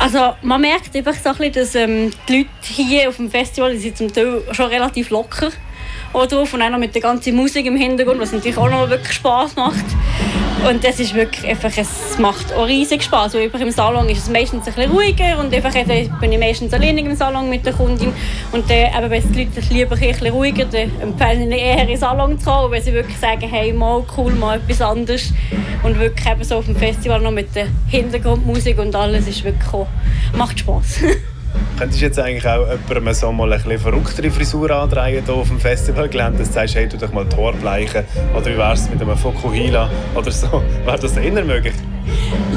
Also 0.00 0.34
man 0.40 0.62
merkt 0.62 0.96
einfach 0.96 1.14
so 1.14 1.28
ein 1.28 1.36
bisschen, 1.36 1.52
dass 1.52 1.74
ähm, 1.74 2.10
die 2.26 2.38
Leute 2.38 2.48
hier 2.62 3.08
auf 3.10 3.16
dem 3.16 3.30
Festival 3.30 3.76
sind 3.76 3.98
zum 3.98 4.10
Teil 4.10 4.42
schon 4.50 4.66
relativ 4.66 5.10
locker 5.10 5.50
drauf 6.14 6.54
und 6.54 6.62
auch 6.62 6.70
noch 6.70 6.78
mit 6.78 6.94
der 6.94 7.02
ganzen 7.02 7.36
Musik 7.36 7.66
im 7.66 7.76
Hintergrund, 7.76 8.18
was 8.18 8.32
natürlich 8.32 8.56
auch 8.56 8.70
noch 8.70 8.88
wirklich 8.88 9.12
Spaß 9.12 9.56
macht. 9.56 9.84
Und 10.68 10.84
das 10.84 11.00
ist 11.00 11.14
wirklich 11.14 11.50
einfach, 11.50 11.70
es 11.76 12.18
macht 12.18 12.52
auch 12.52 12.66
riesig 12.66 13.02
Spaß. 13.02 13.34
Weil 13.34 13.50
im 13.60 13.70
Salon 13.70 14.08
ist 14.08 14.18
es 14.18 14.30
meistens 14.30 14.66
ein 14.68 14.90
ruhiger 14.90 15.38
und 15.38 15.54
einfach 15.54 15.72
bin 15.72 16.32
ich 16.32 16.38
meistens 16.38 16.72
alleine 16.74 17.00
im 17.00 17.16
Salon 17.16 17.48
mit 17.48 17.64
der 17.64 17.72
Kundin. 17.72 18.12
Und 18.52 18.68
dann, 18.68 19.04
eben, 19.04 19.10
wenn 19.10 19.32
die 19.32 19.44
Leute 19.44 19.60
lieber 19.70 19.96
ein 19.96 20.00
bisschen 20.00 20.28
ruhiger, 20.28 20.66
dann 20.66 20.92
empfehlen 21.00 21.50
ich 21.50 21.60
eher 21.60 21.82
in 21.82 21.88
den 21.88 21.96
Salon 21.96 22.38
zu 22.38 22.44
kommen, 22.44 22.72
weil 22.72 22.82
sie 22.82 22.92
wirklich 22.92 23.16
sagen, 23.16 23.48
hey, 23.48 23.72
mal 23.72 24.04
cool, 24.16 24.32
mal 24.32 24.58
etwas 24.58 24.82
anderes. 24.82 25.32
Und 25.82 25.98
wirklich 25.98 26.26
eben 26.26 26.44
so 26.44 26.56
auf 26.56 26.66
dem 26.66 26.76
Festival 26.76 27.20
noch 27.20 27.32
mit 27.32 27.54
der 27.56 27.68
Hintergrundmusik 27.88 28.78
und 28.78 28.94
alles 28.94 29.26
ist 29.28 29.42
wirklich 29.42 29.72
auch, 29.72 29.88
macht 30.36 30.58
Spaß. 30.58 31.00
Könntest 31.78 32.00
du 32.00 32.04
jetzt 32.04 32.18
eigentlich 32.18 32.46
auch 32.46 32.66
jemandem 32.88 33.14
so 33.14 33.32
mal 33.32 33.52
eine 33.52 33.78
verrücktere 33.78 34.30
Frisur 34.30 34.70
andrehen 34.70 35.24
hier 35.24 35.34
auf 35.34 35.48
dem 35.48 35.58
Festivalgelände, 35.58 36.38
dass 36.38 36.48
du 36.48 36.54
sagst, 36.54 36.74
hey, 36.74 36.88
tu 36.88 36.96
doch 36.96 37.12
mal 37.12 37.26
Tor 37.28 37.52
bleichen 37.54 38.04
oder 38.34 38.46
wie 38.46 38.58
wäre 38.58 38.74
es 38.74 38.90
mit 38.90 39.00
einem 39.00 39.16
Fokuhila 39.16 39.88
oder 40.14 40.30
so? 40.30 40.62
Wäre 40.84 40.98
das 40.98 41.16
eher 41.16 41.44
möglich? 41.44 41.74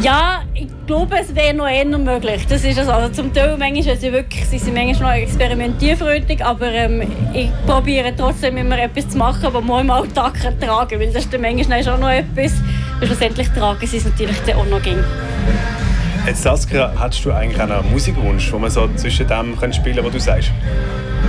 Ja, 0.02 0.44
ich 0.54 0.68
glaube, 0.86 1.16
es 1.22 1.34
wäre 1.34 1.54
noch 1.54 1.68
eher 1.68 1.86
möglich. 1.86 2.46
Das 2.48 2.64
ist 2.64 2.78
also, 2.78 3.14
zum 3.14 3.34
Teil 3.34 3.56
manchmal, 3.58 3.96
also 3.96 4.12
wirklich, 4.12 4.46
sie 4.46 4.58
sind 4.58 4.74
manchmal 4.74 5.20
noch 5.20 5.28
experimentierfreudig, 5.28 6.44
aber 6.44 6.68
ähm, 6.72 7.04
ich 7.34 7.50
probiere 7.66 8.14
trotzdem 8.16 8.58
immer 8.58 8.78
etwas 8.78 9.10
zu 9.10 9.18
machen, 9.18 9.46
aber 9.46 9.62
mal 9.62 9.82
im 9.82 9.90
Alltag 9.90 10.34
tragen, 10.60 11.00
weil 11.00 11.08
das 11.08 11.24
ist 11.24 11.34
dann 11.34 11.42
manchmal 11.42 11.84
schon 11.84 12.00
noch 12.02 12.10
etwas. 12.10 12.54
Und 13.00 13.08
schlussendlich 13.08 13.50
tragen 13.50 13.88
sie 13.88 13.98
es 13.98 14.06
natürlich 14.06 14.38
dann 14.46 14.58
auch 14.58 14.66
noch 14.66 14.82
gegen. 14.82 15.04
Jetzt 16.26 16.44
Saskia, 16.44 16.94
hättest 16.98 17.26
du 17.26 17.34
eigentlich 17.34 17.62
einen 17.62 17.92
Musikwunsch, 17.92 18.52
wo 18.54 18.58
man 18.58 18.70
so 18.70 18.88
zwischen 18.96 19.28
dem 19.28 19.60
kann 19.60 19.74
spielen 19.74 19.98
kann, 19.98 20.06
was 20.06 20.14
du 20.14 20.20
sagst? 20.20 20.52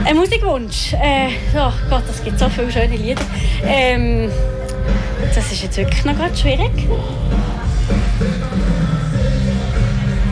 Ein 0.05 0.17
Musikwunsch? 0.17 0.93
Äh, 0.93 1.31
oh 1.57 1.73
Gott, 1.91 2.05
es 2.09 2.23
gibt 2.23 2.39
so 2.39 2.49
viele 2.49 2.71
schöne 2.71 2.95
Lieder. 2.95 3.23
Ähm, 3.67 4.31
das 5.35 5.51
ist 5.51 5.65
jetzt 5.65 5.77
wirklich 5.77 6.05
noch 6.05 6.17
gerade 6.17 6.37
schwierig. 6.37 6.71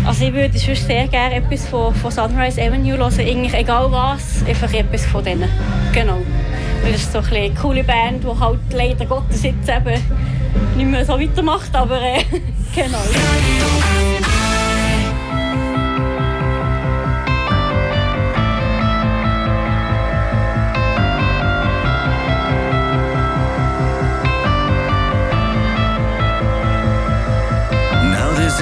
Also 0.05 0.27
ich 0.27 0.33
würde 0.33 0.57
sonst 0.57 0.87
sehr 0.87 1.09
gerne 1.09 1.37
etwas 1.37 1.67
von, 1.67 1.93
von 1.95 2.11
Sunrise 2.13 2.63
Avenue 2.63 2.97
hören, 2.99 3.19
eigentlich 3.19 3.55
egal 3.55 3.91
was, 3.91 4.45
einfach 4.47 4.73
etwas 4.73 5.05
von 5.07 5.25
denen. 5.25 5.49
Genau. 5.93 6.19
das 6.85 7.01
ist 7.01 7.13
so 7.13 7.19
eine 7.19 7.51
coole 7.55 7.83
Band, 7.83 8.23
die 8.23 8.41
halt 8.41 8.61
leider 8.73 9.07
Gottes 9.07 9.43
jetzt 9.43 9.69
eben 9.69 10.01
nicht 10.77 10.89
mehr 10.89 11.05
so 11.05 11.19
weitermacht, 11.19 11.75
aber 11.75 12.01
äh, 12.01 12.23
genau. 12.75 12.99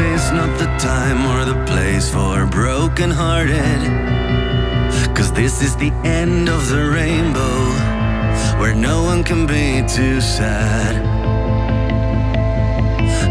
Is 0.01 0.33
not 0.33 0.59
the 0.59 0.71
time 0.79 1.21
or 1.33 1.45
the 1.45 1.65
place 1.67 2.09
for 2.11 2.47
broken 2.47 3.11
hearted. 3.11 3.81
Cause 5.15 5.33
this 5.33 5.63
is 5.63 5.77
the 5.77 5.93
end 6.05 6.49
of 6.49 6.69
the 6.69 6.91
rainbow, 6.91 7.59
where 8.61 8.75
no 8.75 9.03
one 9.03 9.23
can 9.23 9.47
be 9.47 9.83
too 9.87 10.21
sad. 10.21 10.95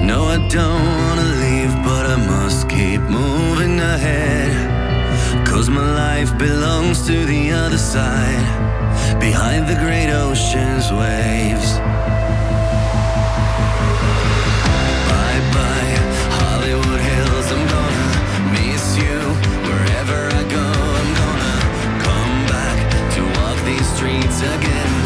No, 0.04 0.26
I 0.26 0.38
don't 0.48 0.86
wanna 1.02 1.30
leave, 1.44 1.74
but 1.84 2.06
I 2.16 2.18
must 2.34 2.70
keep 2.70 3.02
moving 3.02 3.80
ahead. 3.80 4.52
Cause 5.48 5.70
my 5.70 5.88
life 6.06 6.38
belongs 6.38 7.06
to 7.08 7.26
the 7.26 7.52
other 7.52 7.78
side, 7.78 8.48
behind 9.20 9.68
the 9.68 9.76
great 9.76 10.12
ocean's 10.12 10.92
waves. 10.92 11.99
Again. 24.41 24.99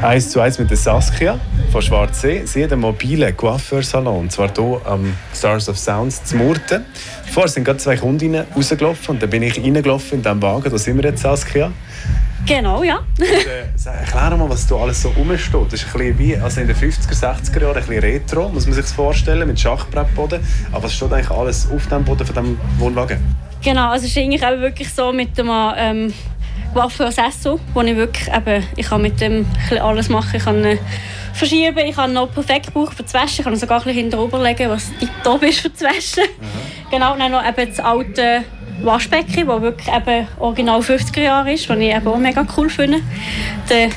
Das 0.00 0.08
ist 0.08 0.12
1 0.12 0.30
zu 0.30 0.40
1 0.40 0.58
mit 0.60 0.70
der 0.70 0.78
Saskia 0.78 1.38
von 1.70 1.82
Schwarzsee. 1.82 2.46
Sie 2.46 2.64
hat 2.64 2.72
einen 2.72 2.80
mobilen 2.80 3.36
Coiffeursalon, 3.36 4.20
und 4.20 4.32
zwar 4.32 4.50
hier 4.56 4.80
am 4.86 5.14
Stars 5.34 5.68
of 5.68 5.76
Sounds 5.76 6.24
zu 6.24 6.36
Murten. 6.36 6.86
Vorher 7.30 7.48
sind 7.48 7.64
gerade 7.64 7.78
zwei 7.80 7.98
Kundinnen 7.98 8.46
rausgelaufen 8.56 9.14
und 9.16 9.22
dann 9.22 9.28
bin 9.28 9.42
ich 9.42 9.58
reingelaufen 9.58 10.18
in 10.18 10.22
diesem 10.22 10.40
Wagen. 10.40 10.70
Da 10.70 10.78
sind 10.78 10.96
wir 10.96 11.10
jetzt, 11.10 11.20
Saskia. 11.20 11.70
Genau, 12.46 12.82
ja. 12.82 13.00
Und, 13.18 13.26
äh, 13.26 13.90
erklär 13.90 14.38
mal, 14.38 14.48
was 14.48 14.66
da 14.66 14.76
alles 14.76 15.02
so 15.02 15.10
rumsteht. 15.10 15.66
Das 15.70 15.82
ist 15.82 15.86
ein 15.94 15.98
bisschen 15.98 16.18
wie 16.18 16.36
also 16.36 16.62
in 16.62 16.66
den 16.66 16.76
50er, 16.76 17.14
60er 17.14 17.60
Jahren, 17.60 17.76
ein 17.76 17.86
bisschen 17.86 18.02
retro, 18.02 18.48
muss 18.48 18.64
man 18.64 18.72
sich 18.72 18.84
das 18.84 18.92
vorstellen, 18.92 19.46
mit 19.46 19.60
Schachbrettboden. 19.60 20.40
Aber 20.72 20.84
was 20.84 20.94
steht 20.94 21.12
eigentlich 21.12 21.30
alles 21.30 21.68
auf 21.70 21.86
dem 21.88 22.04
Boden 22.04 22.24
von 22.24 22.34
diesem 22.34 22.60
Wohnwagen? 22.78 23.18
Genau, 23.62 23.90
also 23.90 24.06
es 24.06 24.12
ist 24.12 24.16
eigentlich 24.16 24.42
eben 24.42 24.62
wirklich 24.62 24.90
so 24.94 25.12
mit 25.12 25.36
dem 25.36 25.50
ähm, 25.76 26.14
Coiffeur 26.74 27.10
Sesso, 27.12 27.58
wo 27.74 27.80
ich 27.82 27.96
wirklich 27.96 28.28
eben, 28.32 28.64
ich 28.76 28.86
kann 28.88 29.02
mit 29.02 29.20
dem 29.20 29.46
alles 29.80 30.08
machen. 30.08 30.36
Ich 30.36 30.44
kann 30.44 30.64
ihn 30.64 30.78
verschieben, 31.32 31.78
ich 31.78 31.96
kann 31.96 32.12
noch 32.12 32.32
perfekt 32.32 32.72
brauchen 32.72 32.94
für 32.96 33.02
das 33.02 33.14
Waschen, 33.14 33.38
ich 33.40 33.44
kann 33.44 33.56
sogar 33.56 33.78
ein 33.78 33.84
bisschen 33.84 34.02
hinten 34.02 34.18
oben 34.18 34.42
legen, 34.42 34.68
was 34.70 34.90
top 35.24 35.42
ist 35.42 35.60
für 35.60 35.70
das 35.70 35.82
Waschen. 35.82 36.24
Genau, 36.90 37.12
und 37.14 37.20
dann 37.20 37.32
noch 37.32 37.46
eben 37.46 37.68
das 37.68 37.80
alte 37.80 38.44
Waschbecken, 38.82 39.46
das 39.46 39.62
wirklich 39.62 39.88
eben 39.88 40.26
original 40.38 40.80
50er 40.80 41.20
Jahre 41.20 41.52
ist, 41.52 41.68
was 41.68 41.78
ich 41.78 41.94
eben 41.94 42.06
auch 42.06 42.18
mega 42.18 42.46
cool 42.56 42.68
finde. 42.70 43.00
Der 43.68 43.90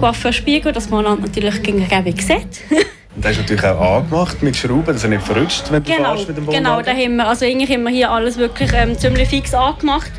Coiffeurspiegel, 0.00 0.72
dass 0.72 0.88
man 0.90 1.04
natürlich 1.04 1.62
gegenüber 1.62 2.02
sieht. 2.04 2.60
Und 3.14 3.22
das 3.22 3.32
ist 3.32 3.40
natürlich 3.40 3.62
auch 3.64 3.98
angemacht 3.98 4.42
mit 4.42 4.56
Schrauben, 4.56 4.86
dass 4.86 5.04
er 5.04 5.10
nicht 5.10 5.22
verrutscht, 5.22 5.70
wenn 5.70 5.82
du 5.84 5.92
Genau, 5.94 6.14
fährst 6.14 6.28
mit 6.28 6.36
dem 6.38 6.46
genau, 6.46 6.70
Wohnwagen. 6.70 6.84
da 6.86 6.92
haben 6.92 7.16
wir, 7.16 7.28
also 7.28 7.44
eigentlich 7.44 7.70
haben 7.70 7.82
wir 7.82 7.90
hier 7.90 8.10
alles 8.10 8.38
wirklich 8.38 8.72
ähm, 8.72 8.98
ziemlich 8.98 9.28
fix 9.28 9.52
angemacht. 9.52 10.10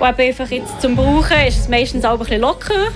Und 0.00 0.08
eben 0.08 0.28
einfach 0.28 0.50
jetzt 0.50 0.80
zum 0.80 0.96
Brauchen 0.96 1.46
ist 1.46 1.60
es 1.60 1.68
meistens 1.68 2.04
auch 2.04 2.12
ein 2.12 2.18
bisschen 2.18 2.40
lockerer. 2.40 2.88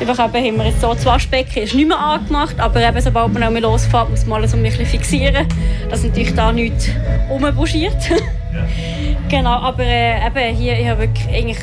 Einfach 0.00 0.26
eben 0.26 0.46
haben 0.46 0.56
wir 0.58 0.64
jetzt 0.66 0.80
so 0.80 0.92
das 0.92 1.04
Waschbecken 1.06 1.62
ist 1.62 1.74
nicht 1.74 1.86
mehr 1.86 1.98
angemacht, 1.98 2.58
aber 2.58 2.82
eben 2.86 3.00
sobald 3.00 3.32
man 3.32 3.44
auch 3.44 3.50
mal 3.50 3.62
losfährt, 3.62 4.10
muss 4.10 4.26
man 4.26 4.40
alles 4.40 4.52
ein 4.52 4.62
bisschen 4.62 4.86
fixieren, 4.86 5.46
dass 5.90 6.02
natürlich 6.02 6.34
da 6.34 6.50
nichts 6.50 6.88
rumbuschiert. 7.30 7.94
genau, 9.28 9.60
aber 9.60 9.84
äh, 9.84 10.26
eben 10.26 10.56
hier 10.56 10.78
ich 10.78 10.88
habe 10.88 11.02
wirklich 11.02 11.28
eigentlich 11.28 11.58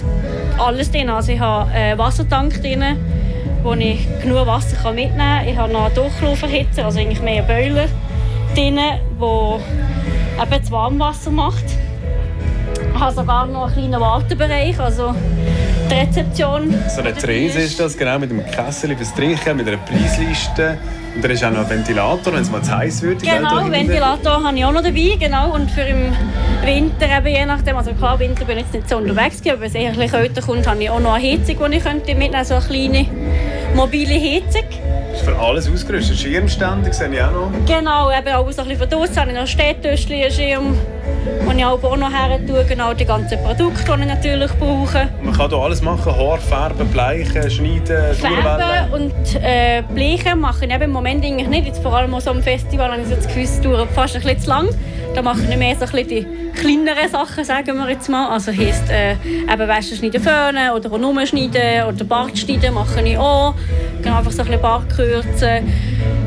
alles 0.57 0.89
drin. 0.89 1.09
Also 1.09 1.33
ich 1.33 1.39
habe 1.39 1.69
einen 1.71 1.97
Wassertank 1.97 2.61
drin, 2.61 2.83
wo 3.61 3.73
ich 3.73 4.07
genug 4.21 4.47
Wasser 4.47 4.91
mitnehmen 4.91 5.17
kann. 5.17 5.47
Ich 5.47 5.57
habe 5.57 5.73
noch 5.73 5.85
einen 5.85 5.95
Durchlauferhitzer, 5.95 6.85
also 6.85 6.99
eigentlich 6.99 7.21
mehr 7.21 7.43
einen 7.43 7.47
Boiler 7.47 7.87
drin, 8.55 8.79
wo 9.17 9.59
eben 10.41 10.61
das 10.61 10.71
Warmwasser 10.71 11.31
macht. 11.31 11.65
Habe 12.99 13.15
sogar 13.15 13.45
noch 13.47 13.67
einen 13.67 13.73
kleinen 13.73 14.01
Wartebereich, 14.01 14.77
also 14.79 15.15
die 15.89 15.93
Rezeption. 15.93 16.73
So 16.93 17.01
eine 17.01 17.13
Trese 17.13 17.59
ist 17.59 17.79
das, 17.79 17.97
genau, 17.97 18.19
mit 18.19 18.29
einem 18.29 18.45
Kessel 18.45 18.95
fürs 18.95 19.13
Trinken, 19.15 19.55
mit 19.55 19.67
einer 19.67 19.77
Preisliste. 19.77 20.77
Und 21.15 21.23
dann 21.23 21.31
ist 21.31 21.43
auch 21.43 21.51
noch 21.51 21.61
ein 21.61 21.69
Ventilator, 21.69 22.33
wenn 22.33 22.41
es 22.41 22.51
mal 22.51 22.61
zu 22.61 22.75
heiß 22.75 23.01
wird. 23.01 23.25
da 23.25 23.37
Genau. 23.37 23.71
Ventilator 23.71 24.43
habe 24.43 24.57
ich 24.57 24.65
auch 24.65 24.73
noch 24.73 24.83
dabei, 24.83 25.15
genau. 25.17 25.53
Und 25.53 25.71
für 25.71 25.81
im 25.81 26.13
Winter 26.63 27.05
eben 27.17 27.27
je 27.27 27.45
nachdem, 27.45 27.77
also 27.77 27.93
klar, 27.93 28.19
Winter 28.19 28.43
bin 28.43 28.57
ich 28.57 28.65
jetzt 28.65 28.73
nicht 28.73 28.89
so 28.89 28.97
unterwegs 28.97 29.41
gewesen, 29.41 29.51
aber 29.51 29.61
wenn 29.61 29.69
es 29.69 29.75
eher 29.75 29.91
ein 29.91 29.95
bisschen 29.95 30.11
kälter 30.11 30.41
kommt, 30.41 30.67
habe 30.67 30.83
ich 30.83 30.89
auch 30.89 30.99
noch 30.99 31.13
eine 31.13 31.23
Heizung, 31.23 31.71
die 31.71 31.77
ich 31.77 31.83
könnte 31.83 32.15
mitnehmen 32.15 32.45
so 32.45 32.55
eine 32.55 32.65
kleine 32.65 33.05
mobile 33.75 34.13
Heizung. 34.13 34.65
Ist 35.19 35.25
für 35.25 35.37
alles 35.37 35.69
ausgerüstet. 35.69 36.17
Schirmstände 36.17 36.93
sehe 36.93 37.09
ich 37.09 37.21
auch 37.21 37.31
noch. 37.31 37.51
Genau, 37.65 38.09
eben 38.09 38.33
auch 38.35 38.49
so 38.51 38.61
ein 38.61 38.69
bisschen 38.69 38.89
draussen 38.89 39.17
habe 39.17 39.29
ich 39.31 39.33
noch 39.33 39.41
ein 39.41 39.47
Städtöschchen, 39.47 40.15
einen 40.15 40.31
Schirm, 40.31 40.77
den 41.45 41.59
ich 41.59 41.65
auch 41.65 41.97
noch 41.97 42.09
her 42.09 42.39
tue, 42.47 42.63
genau 42.63 42.93
die 42.93 43.03
ganzen 43.03 43.37
Produkte, 43.43 43.83
die 43.83 44.01
ich 44.01 44.07
natürlich 44.07 44.51
brauche. 44.53 45.09
Man 45.21 45.33
kann 45.33 45.49
hier 45.49 45.57
alles 45.57 45.81
machen, 45.81 46.15
Haar 46.15 46.37
färben, 46.37 46.87
bleichen, 46.87 47.51
schneiden, 47.51 48.13
Färben 48.13 48.93
und 48.93 49.13
äh, 49.43 49.83
Bleichen 49.93 50.39
mache 50.39 50.65
ich 50.65 50.71
im 50.71 50.91
Moment 50.91 51.25
eigentlich 51.25 51.49
nicht. 51.49 51.67
Jetzt 51.67 51.83
vor 51.83 51.97
allem 51.97 52.17
so 52.21 52.31
einem 52.31 52.41
Festival 52.41 52.89
habe 52.89 53.01
ich 53.01 53.09
so 53.09 53.15
das 53.15 53.27
Gefühl, 53.27 53.43
es 53.43 53.59
dauert 53.59 53.89
fast 53.91 54.15
ein 54.15 54.21
bisschen 54.21 54.39
zu 54.39 54.49
lang. 54.49 54.69
Da 55.15 55.21
mache 55.21 55.41
ich 55.49 55.57
mehr 55.57 55.75
so 55.75 55.83
ein 55.83 55.91
bisschen 55.91 56.07
die 56.07 56.48
kleineren 56.59 57.09
Sachen, 57.09 57.43
sagen 57.43 57.77
wir 57.77 57.89
jetzt 57.89 58.09
mal. 58.09 58.29
Also 58.29 58.51
heisst, 58.51 58.89
äh, 58.89 59.13
eben 59.13 59.67
Wäsche 59.67 59.95
schneiden, 59.95 60.21
föhnen 60.21 60.71
oder 60.71 60.97
nur 60.97 61.25
schneiden 61.25 61.85
oder 61.87 62.03
Bart 62.03 62.37
schneiden 62.37 62.73
mache 62.73 63.01
ich 63.01 63.17
auch. 63.17 63.55
Genau, 64.01 64.17
einfach 64.17 64.31
so 64.31 64.41
ein 64.41 64.47
bisschen 64.47 64.61
Bart 64.61 64.89
kürzen, 64.95 65.71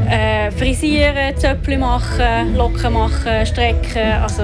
äh, 0.09 0.51
frisieren, 0.51 1.37
Zöpfchen 1.37 1.81
machen, 1.81 2.57
Locken 2.57 2.93
machen, 2.93 3.47
strecken. 3.47 4.13
Also 4.23 4.43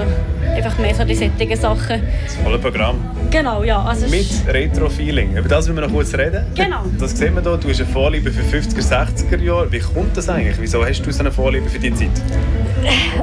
einfach 0.55 0.77
mehr 0.79 0.95
so 0.95 1.03
die 1.03 1.15
sättigen 1.15 1.57
Sachen. 1.57 2.01
Das 2.25 2.35
volle 2.35 2.59
Programm. 2.59 2.99
Genau, 3.31 3.63
ja. 3.63 3.83
Also 3.83 4.07
Mit 4.07 4.27
Retro-Feeling. 4.47 5.37
Über 5.37 5.47
das 5.47 5.67
müssen 5.67 5.77
wir 5.77 5.87
noch 5.87 5.93
kurz 5.93 6.13
reden. 6.15 6.45
Genau. 6.55 6.83
Das 6.99 7.11
sehen 7.11 7.35
wir 7.35 7.41
hier. 7.41 7.57
Du 7.57 7.69
hast 7.69 7.79
eine 7.79 7.89
Vorliebe 7.89 8.31
für 8.31 8.41
50er, 8.41 8.81
60er 8.81 9.39
Jahre. 9.41 9.71
Wie 9.71 9.79
kommt 9.79 10.17
das 10.17 10.29
eigentlich? 10.29 10.57
Wieso 10.59 10.83
hast 10.83 11.01
du 11.01 11.11
so 11.11 11.19
eine 11.19 11.31
Vorliebe 11.31 11.69
für 11.69 11.79
die 11.79 11.93
Zeit? 11.93 12.09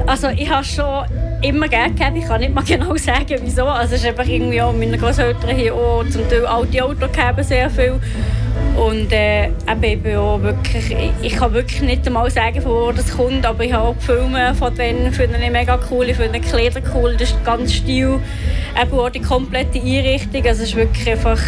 Also 0.05 0.29
ich 0.29 0.49
habe 0.49 0.63
schon 0.63 1.05
immer 1.41 1.67
gerne 1.67 1.93
gehabt. 1.93 2.17
Ich 2.17 2.25
kann 2.25 2.41
nicht 2.41 2.53
mal 2.53 2.63
genau 2.67 2.95
sagen, 2.95 3.37
wieso. 3.41 3.65
Also 3.65 3.95
es 3.95 4.01
ist 4.01 4.07
einfach 4.07 4.25
irgendwie 4.25 4.61
auch, 4.61 4.73
meine 4.73 4.97
Großeltern 4.97 5.49
haben 5.49 5.71
auch 5.71 6.03
zum 6.09 6.27
Teil 6.29 6.45
alte 6.45 6.83
Autos 6.83 7.11
gehabt, 7.11 7.43
sehr 7.45 7.69
viel. 7.69 7.99
Und 8.75 9.11
äh, 9.11 9.47
ich, 9.47 10.01
bin 10.01 10.17
auch 10.17 10.39
wirklich, 10.41 10.91
ich, 10.91 11.11
ich 11.21 11.35
kann 11.35 11.51
wirklich 11.53 11.81
nicht 11.81 12.05
einmal 12.05 12.29
sagen, 12.29 12.61
von 12.61 12.71
wo 12.71 12.91
das 12.91 13.15
kommt, 13.15 13.43
aber 13.43 13.63
ich 13.63 13.73
habe 13.73 13.87
auch 13.87 13.95
Filme 13.99 14.53
von 14.53 14.73
denen, 14.75 15.11
finde 15.11 15.39
ich 15.43 15.51
mega 15.51 15.79
cool, 15.89 16.07
ich 16.09 16.15
finde 16.15 16.39
Kleider 16.39 16.81
cool, 16.93 17.15
das 17.17 17.31
ist 17.31 17.43
ganz 17.43 17.73
Stil, 17.73 18.19
eben 18.79 18.99
auch 18.99 19.09
die 19.09 19.21
komplette 19.21 19.79
Einrichtung, 19.79 20.45
also 20.45 20.61
es 20.61 20.69
ist 20.69 20.75
wirklich 20.75 21.09
einfach 21.09 21.39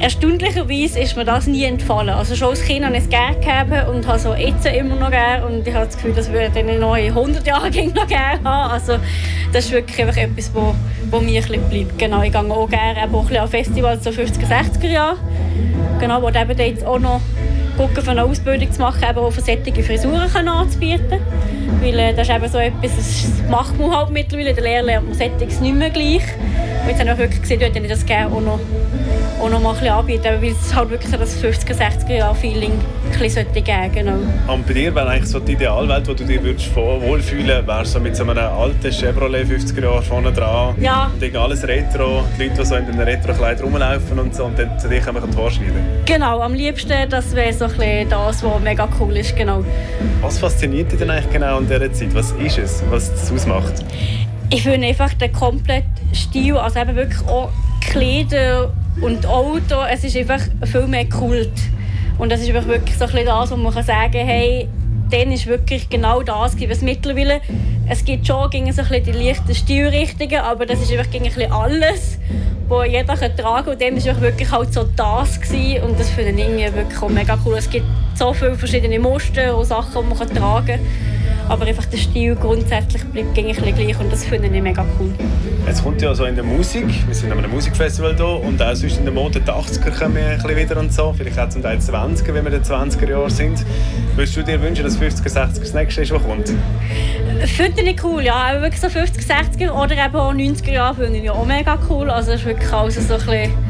Erstaunlicherweise 0.00 1.00
ist 1.00 1.16
mir 1.16 1.24
das 1.24 1.48
nie 1.48 1.64
entfallen. 1.64 2.10
Also 2.10 2.36
schon 2.36 2.50
als 2.50 2.62
Kind 2.62 2.84
habe 2.84 2.96
ich 2.96 3.02
es 3.02 3.08
gerne 3.08 3.36
gehabt 3.40 3.88
und 3.88 4.06
habe 4.06 4.16
es 4.16 4.24
jetzt 4.38 4.66
immer 4.66 4.94
noch 4.94 5.10
gerne. 5.10 5.44
Und 5.44 5.66
ich 5.66 5.74
habe 5.74 5.86
das 5.86 5.96
Gefühl, 5.96 6.12
das 6.14 6.30
würde 6.30 6.60
ich 6.60 6.78
noch 6.80 6.96
in 6.96 7.08
100 7.08 7.44
Jahren 7.46 7.72
noch 7.94 8.06
gerne 8.06 8.44
haben. 8.44 8.72
Also 8.72 8.94
das 9.52 9.66
ist 9.66 9.72
wirklich 9.72 10.00
einfach 10.00 10.16
etwas, 10.16 10.50
wo, 10.54 10.74
wo 11.10 11.20
mir 11.20 11.42
ein 11.42 11.68
bleibt. 11.68 11.98
Genau, 11.98 12.22
ich 12.22 12.30
gehe 12.30 12.40
auch 12.40 12.68
gerne 12.68 13.00
ein 13.00 13.10
bisschen 13.10 13.36
an 13.38 13.48
Festivals, 13.48 14.04
so 14.04 14.10
50er, 14.10 14.46
60er 14.46 14.86
Jahre. 14.88 15.16
Genau, 15.98 16.22
wo 16.22 16.28
eben 16.28 16.58
jetzt 16.58 16.86
auch 16.86 17.00
noch 17.00 17.20
gucken, 17.76 18.08
eine 18.08 18.24
Ausbildung 18.24 18.70
zu 18.70 18.80
machen, 18.80 19.02
eben 19.08 19.18
auch 19.18 19.30
für 19.32 19.40
solche 19.40 19.82
Frisuren 19.82 20.48
anzubieten. 20.48 21.18
Weil 21.80 21.98
äh, 21.98 22.14
das 22.14 22.28
ist 22.28 22.34
eben 22.34 22.48
so 22.48 22.58
etwas, 22.58 22.96
das 22.96 23.50
macht 23.50 23.78
man 23.78 23.96
halt 23.96 24.10
mittlerweile. 24.10 24.50
In 24.50 24.56
der 24.56 24.64
Lehre 24.64 24.84
lernt 24.84 25.08
man 25.08 25.14
solches 25.14 25.60
nicht 25.60 25.74
mehr 25.74 25.90
gleich. 25.90 26.22
Und 26.82 26.88
jetzt 26.88 27.00
habe 27.00 27.10
ich 27.10 27.18
wirklich 27.18 27.42
gesehen, 27.42 27.60
dass 27.60 27.70
ich 27.70 27.88
das 27.88 28.06
gerne 28.06 28.34
auch 28.34 28.40
noch 28.40 28.60
auch 29.40 29.48
noch 29.48 29.60
mal 29.60 29.70
ein 29.70 29.76
bisschen 29.76 29.94
anbieten, 29.94 30.24
weil 30.24 30.50
es 30.50 30.74
halt 30.74 30.90
wirklich 30.90 31.12
das 31.12 31.42
50er, 31.42 31.74
60er 31.74 32.16
Jahre 32.16 32.34
Feeling 32.34 32.72
ein 32.72 33.18
bisschen 33.18 33.52
geben 33.52 33.92
genau. 33.92 34.52
Und 34.52 34.66
bei 34.66 34.72
dir 34.72 34.94
wäre 34.94 35.08
eigentlich 35.08 35.30
so 35.30 35.38
die 35.38 35.52
Idealwelt, 35.52 36.08
wo 36.08 36.14
du 36.14 36.24
dich 36.24 36.42
würdest 36.42 36.74
wohlfühlen 36.74 37.66
wäre 37.66 37.84
so 37.84 38.00
mit 38.00 38.16
so 38.16 38.24
einem 38.24 38.38
alten 38.38 38.92
Chevrolet 38.92 39.46
50er 39.46 39.82
Jahre 39.82 40.02
vorne 40.02 40.32
dran. 40.32 40.74
Ja. 40.80 41.10
Und 41.20 41.36
alles 41.36 41.66
Retro, 41.66 42.24
die 42.36 42.44
Leute, 42.44 42.60
die 42.60 42.66
so 42.66 42.74
in 42.76 42.86
den 42.86 43.00
Retro-Kleid 43.00 43.62
rumlaufen 43.62 44.18
und 44.18 44.34
so 44.34 44.44
und 44.44 44.58
dann 44.58 44.78
zu 44.78 44.88
dich 44.88 45.06
einfach 45.06 45.26
die 45.28 45.36
Haare 45.36 45.50
schneiden. 45.50 45.86
Genau, 46.04 46.40
am 46.40 46.54
liebsten, 46.54 47.08
das 47.08 47.34
wäre 47.34 47.52
so 47.52 47.66
ein 47.66 47.70
bisschen 47.72 48.10
das, 48.10 48.42
was 48.42 48.60
mega 48.60 48.88
cool 49.00 49.16
ist, 49.16 49.36
genau. 49.36 49.64
Was 50.20 50.38
fasziniert 50.38 50.90
dich 50.90 50.98
denn 50.98 51.10
eigentlich 51.10 51.32
genau 51.32 51.58
in 51.58 51.68
dieser 51.68 51.92
Zeit? 51.92 52.14
Was 52.14 52.32
ist 52.32 52.58
es, 52.58 52.82
was 52.90 53.10
es 53.10 53.30
ausmacht? 53.30 53.74
Ich 54.50 54.62
finde 54.62 54.88
einfach 54.88 55.12
den 55.14 55.32
kompletten 55.32 56.14
Stil, 56.14 56.56
also 56.56 56.80
eben 56.80 56.96
wirklich 56.96 57.20
auch 57.28 57.50
Kleider 57.88 58.70
und 59.00 59.24
Auto, 59.26 59.76
es 59.90 60.04
ist 60.04 60.14
einfach 60.14 60.40
viel 60.64 60.86
mehr 60.86 61.08
Kult. 61.08 61.50
Und 62.18 62.30
das 62.30 62.40
ist 62.40 62.48
einfach 62.48 62.68
wirklich 62.68 62.98
so 62.98 63.06
ein 63.06 63.10
bisschen 63.12 63.26
das, 63.26 63.50
wo 63.50 63.56
man 63.56 63.72
sagen 63.72 64.12
kann, 64.12 64.26
hey, 64.26 64.68
dann 65.10 65.32
ist 65.32 65.46
wirklich 65.46 65.88
genau 65.88 66.22
das 66.22 66.54
gewesen. 66.54 66.84
mittlerweile, 66.84 67.40
es 67.88 68.04
gibt 68.04 68.26
schon 68.26 68.50
gegen 68.50 68.70
so 68.72 68.82
ein 68.82 68.88
bisschen 68.88 69.04
die 69.04 69.12
leichten 69.12 69.54
Stilrichtungen, 69.54 70.40
aber 70.40 70.66
das 70.66 70.82
ist 70.82 70.92
einfach 70.92 71.10
gegen 71.10 71.24
ein 71.24 71.32
bisschen 71.32 71.50
alles, 71.50 72.18
wo 72.68 72.82
jeder 72.82 73.16
kann 73.16 73.34
tragen 73.34 73.64
kann. 73.64 73.72
Und 73.72 73.80
dann 73.80 74.04
war 74.04 74.20
wirklich 74.20 74.50
halt 74.50 74.74
so 74.74 74.84
das 74.94 75.40
gewesen. 75.40 75.84
und 75.84 75.98
das 75.98 76.10
finde 76.10 76.42
ich 76.42 76.74
wirklich 76.74 77.00
mega 77.08 77.38
cool. 77.46 77.56
Es 77.56 77.70
gibt 77.70 77.86
so 78.14 78.34
viele 78.34 78.54
verschiedene 78.54 78.98
Muster 78.98 79.56
und 79.56 79.64
Sachen, 79.64 80.02
die 80.02 80.14
man 80.14 80.28
tragen 80.28 80.66
kann 80.66 81.17
aber 81.48 81.66
einfach 81.66 81.86
der 81.86 81.98
Stil 81.98 82.34
grundsätzlich 82.36 83.04
bleibt 83.04 83.36
ein 83.38 83.46
bisschen 83.46 83.74
gleich 83.74 83.98
und 83.98 84.12
das 84.12 84.24
finde 84.24 84.48
ich 84.48 84.62
mega 84.62 84.84
cool. 84.98 85.10
Jetzt 85.66 85.82
kommt 85.82 86.00
ja 86.02 86.14
so 86.14 86.24
in 86.24 86.34
der 86.34 86.44
Musik, 86.44 86.86
wir 87.06 87.14
sind 87.14 87.32
an 87.32 87.38
einem 87.38 87.50
Musikfestival 87.50 88.16
hier 88.16 88.26
und 88.26 88.60
auch 88.62 88.74
sonst 88.74 88.98
in 88.98 89.04
der 89.04 89.12
Mode, 89.12 89.40
die 89.40 89.50
80er 89.50 89.90
kommen 89.98 90.16
ein 90.16 90.36
bisschen 90.38 90.56
wieder 90.56 90.76
und 90.78 90.92
so, 90.92 91.14
vielleicht 91.16 91.38
auch 91.38 91.48
zum 91.48 91.62
Teil 91.62 91.78
20er, 91.78 92.34
wenn 92.34 92.44
wir 92.44 92.52
in 92.52 92.62
den 92.62 92.64
20er 92.64 93.08
Jahren 93.08 93.30
sind. 93.30 93.64
Würdest 94.14 94.36
du 94.36 94.42
dir 94.42 94.60
wünschen, 94.60 94.84
dass 94.84 94.98
50er, 94.98 95.28
60er 95.28 95.60
das 95.60 95.74
nächste 95.74 96.02
ist, 96.02 96.10
was 96.10 96.22
kommt? 96.22 96.52
Finde 97.46 97.82
ich 97.82 98.02
cool, 98.04 98.22
ja. 98.22 98.60
Wirklich 98.60 98.80
so 98.80 98.88
50er, 98.88 99.26
60er 99.26 99.70
oder 99.70 99.92
eben 99.92 100.16
auch 100.16 100.32
90er 100.32 100.72
Jahre 100.72 100.94
finde 100.94 101.18
ich 101.18 101.30
auch 101.30 101.46
mega 101.46 101.78
cool. 101.88 102.10
Also 102.10 102.32
es 102.32 102.40
ist 102.40 102.46
wirklich 102.46 102.72
alles 102.72 102.94
so 102.96 103.14
ein 103.14 103.20
bisschen 103.20 103.67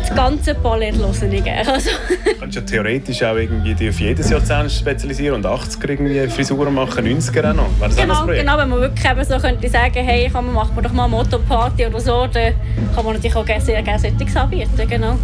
das 0.00 0.14
ganze 0.14 0.54
Palett 0.54 0.96
hören. 0.96 1.08
Also. 1.68 1.90
Du 2.24 2.40
kannst 2.40 2.56
ja 2.56 2.62
theoretisch 2.62 3.22
auch 3.22 3.36
irgendwie 3.36 3.74
die 3.74 3.88
auf 3.88 4.00
jedes 4.00 4.30
Jahrzehnt 4.30 4.70
spezialisieren 4.70 5.36
und 5.36 5.46
80er 5.46 5.90
irgendwie 5.90 6.28
Frisuren 6.28 6.74
machen, 6.74 7.06
90er 7.06 7.50
auch 7.50 7.54
noch. 7.54 7.80
Wäre 7.80 7.90
das 7.90 7.96
genau, 7.96 8.26
genau, 8.26 8.58
wenn 8.58 8.68
man 8.68 8.80
wirklich 8.80 9.10
eben 9.10 9.24
so 9.24 9.38
könnte 9.38 9.68
sagen, 9.68 10.04
hey, 10.04 10.30
komm, 10.32 10.52
machen 10.52 10.74
wir 10.74 10.82
doch 10.82 10.92
mal 10.92 11.04
eine 11.04 11.12
Motto-Party 11.12 11.86
oder 11.86 12.00
so, 12.00 12.26
dann 12.26 12.54
kann 12.94 13.04
man 13.04 13.14
natürlich 13.14 13.36
auch 13.36 13.46
sehr 13.60 13.82
gerne 13.82 13.98
solches 13.98 14.36
anbieten, 14.36 14.88
genau. 14.88 15.16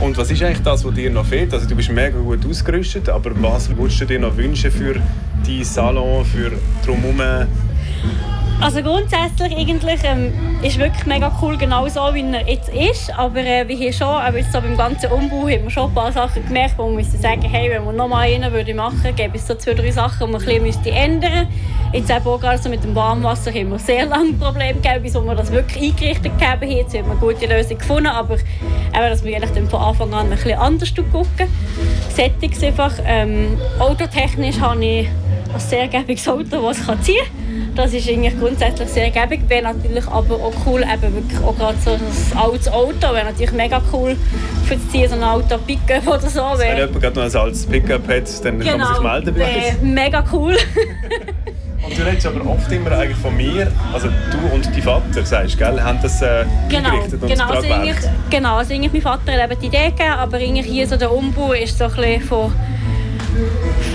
Und 0.00 0.16
was 0.18 0.30
ist 0.30 0.42
eigentlich 0.42 0.62
das, 0.62 0.84
was 0.84 0.94
dir 0.94 1.10
noch 1.10 1.24
fehlt? 1.24 1.52
Also 1.54 1.68
du 1.68 1.74
bist 1.74 1.90
mega 1.90 2.18
gut 2.18 2.44
ausgerüstet, 2.46 3.08
aber 3.08 3.30
was 3.40 3.74
würdest 3.74 4.00
du 4.00 4.04
dir 4.04 4.18
noch 4.18 4.36
wünschen 4.36 4.70
für 4.70 4.94
deinen 4.94 5.64
Salon, 5.64 6.24
für 6.24 6.52
drumherum? 6.84 7.46
Also 8.64 8.82
grundsätzlich 8.82 9.54
eigentlich 9.54 10.00
ähm, 10.04 10.32
ist 10.62 10.78
wirklich 10.78 11.04
mega 11.04 11.30
cool, 11.42 11.58
genau 11.58 11.86
so 11.86 12.00
wie 12.14 12.22
er 12.22 12.48
jetzt 12.48 12.70
ist. 12.70 13.12
Aber 13.14 13.40
äh, 13.40 13.68
wir 13.68 13.76
haben 13.76 13.92
schon, 13.92 14.08
aber 14.08 14.38
jetzt 14.38 14.54
so 14.54 14.60
beim 14.62 14.74
ganzen 14.74 15.12
Umbau 15.12 15.42
haben 15.42 15.64
wir 15.64 15.70
schon 15.70 15.90
ein 15.90 15.94
paar 15.94 16.10
Sachen 16.10 16.46
gemerkt, 16.46 16.78
wo 16.78 16.90
wir 16.96 17.04
sagen, 17.04 17.42
hey, 17.42 17.68
wenn 17.70 17.84
wir 17.84 17.92
nochmal 17.92 18.26
einen 18.26 18.50
würde 18.50 18.72
machen, 18.72 19.14
gäbe 19.14 19.36
es 19.36 19.46
so 19.46 19.54
zwei, 19.54 19.74
drei 19.74 19.90
Sachen, 19.90 20.32
die 20.32 20.46
wir 20.46 20.66
ein 20.66 20.86
ändern 20.86 21.46
müssten. 21.46 21.92
Jetzt 21.92 22.10
eben 22.10 22.26
auch 22.26 22.40
gerade 22.40 22.56
so 22.56 22.70
mit 22.70 22.82
dem 22.82 22.94
Warmwasser 22.94 23.52
haben 23.52 23.70
wir 23.70 23.78
sehr 23.78 24.06
lange 24.06 24.32
Probleme 24.32 24.80
gehabt, 24.80 25.02
bis 25.02 25.12
wir 25.12 25.34
das 25.34 25.52
wirklich 25.52 25.90
eingerichtet 25.90 26.32
haben. 26.40 26.70
Jetzt 26.70 26.96
haben 26.96 27.04
wir 27.04 27.10
eine 27.10 27.20
gute 27.20 27.44
Lösung 27.44 27.76
gefunden, 27.76 28.06
aber 28.06 28.36
eben, 28.36 29.10
dass 29.10 29.22
wir 29.22 29.40
dann 29.40 29.68
von 29.68 29.82
Anfang 29.82 30.14
an 30.14 30.24
ein 30.24 30.30
bisschen 30.30 30.58
anders 30.58 30.94
gucken. 30.94 31.48
Settings 32.08 32.62
einfach. 32.62 32.94
Ähm, 33.04 33.58
autotechnisch 33.78 34.58
habe 34.58 34.82
ich 34.82 35.06
ein 35.52 35.60
sehr 35.60 35.86
gäbiges 35.86 36.26
Auto, 36.26 36.62
das 36.62 36.78
es 36.78 37.02
ziehen 37.02 37.16
kann. 37.18 37.43
Das 37.74 37.92
ist 37.92 38.08
eigentlich 38.08 38.38
grundsätzlich 38.38 38.88
sehr 38.88 39.10
gäbig. 39.10 39.48
Wäre 39.48 39.64
natürlich 39.64 40.06
aber 40.06 40.36
auch 40.36 40.54
cool, 40.66 40.82
eben 40.82 41.14
wirklich 41.14 41.40
auch 41.42 41.56
gerade 41.56 41.78
so 41.84 41.90
ein 41.92 42.38
altes 42.38 42.68
Auto, 42.68 43.12
wäre 43.12 43.24
natürlich 43.24 43.52
mega 43.52 43.82
cool 43.92 44.16
für 44.64 44.76
das 44.76 44.88
Ziehen, 44.90 45.08
so 45.08 45.16
ein 45.16 45.24
Auto 45.24 45.58
Pickup 45.58 46.06
oder 46.06 46.28
so. 46.28 46.42
Wenn 46.56 46.76
jemand 46.76 47.00
gerade 47.00 47.16
noch 47.16 47.24
ein 47.24 47.36
altes 47.36 47.66
Pickup 47.66 48.06
hat, 48.08 48.44
dann 48.44 48.60
genau, 48.60 48.70
kann 48.70 48.78
man 48.78 48.86
sich 48.86 48.96
genau, 48.96 49.12
melden 49.12 49.34
bei 49.34 49.70
uns. 49.70 49.82
mega 49.82 50.24
cool. 50.32 50.56
Und 51.84 51.98
du 51.98 52.02
redest 52.02 52.26
aber 52.26 52.46
oft 52.48 52.72
immer 52.72 52.92
eigentlich 52.92 53.18
von 53.18 53.36
mir, 53.36 53.70
also 53.92 54.08
du 54.08 54.54
und 54.54 54.64
dein 54.64 54.82
Vater, 54.82 55.24
sagst, 55.24 55.58
gell, 55.58 55.80
haben 55.82 55.98
das 56.00 56.22
äh, 56.22 56.46
genau, 56.70 56.88
eingerichtet 56.88 57.22
und 57.22 57.28
genau, 57.28 57.44
also 57.44 57.70
eigentlich, 57.70 57.96
genau, 58.30 58.56
also 58.56 58.72
eigentlich 58.72 58.92
mein 58.94 59.02
Vater 59.02 59.32
hat 59.32 59.50
eben 59.50 59.60
die 59.60 59.66
Idee 59.66 59.90
gegeben, 59.90 60.14
aber 60.18 60.38
eigentlich 60.38 60.64
hier 60.64 60.88
so 60.88 60.96
der 60.96 61.12
Umbau 61.12 61.52
ist 61.52 61.76
so 61.76 61.84
ein 61.84 61.92
bisschen 61.92 62.22
von 62.22 62.52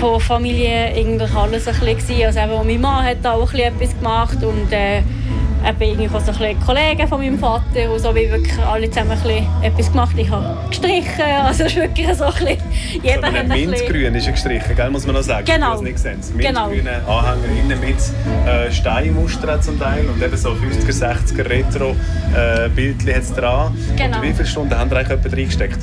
von 0.00 0.18
Familie 0.18 0.94
eigentlich 0.96 1.34
alles 1.34 1.68
ein 1.68 1.94
bisschen. 1.94 2.24
Also 2.24 2.40
eben, 2.40 2.66
mein 2.66 2.80
Mann 2.80 3.04
hat 3.04 3.18
da 3.22 3.34
auch 3.34 3.52
etwas 3.52 3.94
gemacht 3.98 4.42
und 4.42 4.72
äh, 4.72 4.98
eben 4.98 5.82
irgendwie 5.82 6.08
auch 6.08 6.20
so 6.20 6.32
ein 6.42 6.58
Kollegen 6.58 7.06
von 7.06 7.20
meinem 7.20 7.38
Vater 7.38 7.92
und 7.92 7.98
so 7.98 8.14
wie 8.14 8.30
wirklich 8.30 8.58
alle 8.60 8.90
zusammen 8.90 9.18
ein 9.22 9.46
etwas 9.62 9.90
gemacht. 9.92 10.14
Ich 10.16 10.30
habe 10.30 10.56
gestrichen, 10.70 11.22
also 11.44 11.64
es 11.64 11.72
ist 11.72 11.76
wirklich 11.76 12.14
so 12.14 12.24
ein 12.24 12.32
bisschen, 12.32 12.58
jeder 13.02 13.20
so, 13.20 13.26
hat 13.26 13.34
ein 13.34 13.48
Mintgrün 13.48 14.14
ist 14.14 14.26
gestrichen, 14.26 14.74
gell, 14.74 14.90
muss 14.90 15.04
man 15.04 15.16
noch 15.16 15.22
sagen. 15.22 15.44
Genau. 15.44 15.72
Das 15.72 15.82
nicht 15.82 15.98
sehen. 15.98 16.18
Mintgrüne 16.34 16.82
genau. 16.82 17.18
Anhänger 17.18 17.60
innen 17.62 17.80
mit 17.80 17.98
äh, 18.46 18.72
Steinmuster 18.72 19.60
zum 19.60 19.78
Teil 19.78 20.06
und 20.08 20.22
eben 20.22 20.36
so 20.36 20.50
50er, 20.50 21.34
60er 21.34 21.46
Retro 21.46 21.94
äh, 22.34 23.12
hat 23.12 23.22
es 23.22 23.34
dran. 23.34 23.76
Genau. 23.96 24.16
Und 24.16 24.22
wie 24.22 24.32
viele 24.32 24.46
Stunden 24.46 24.78
haben 24.78 24.90
ihr 24.90 24.96
eigentlich 24.96 25.08
jemand 25.10 25.36
reingesteckt? 25.36 25.78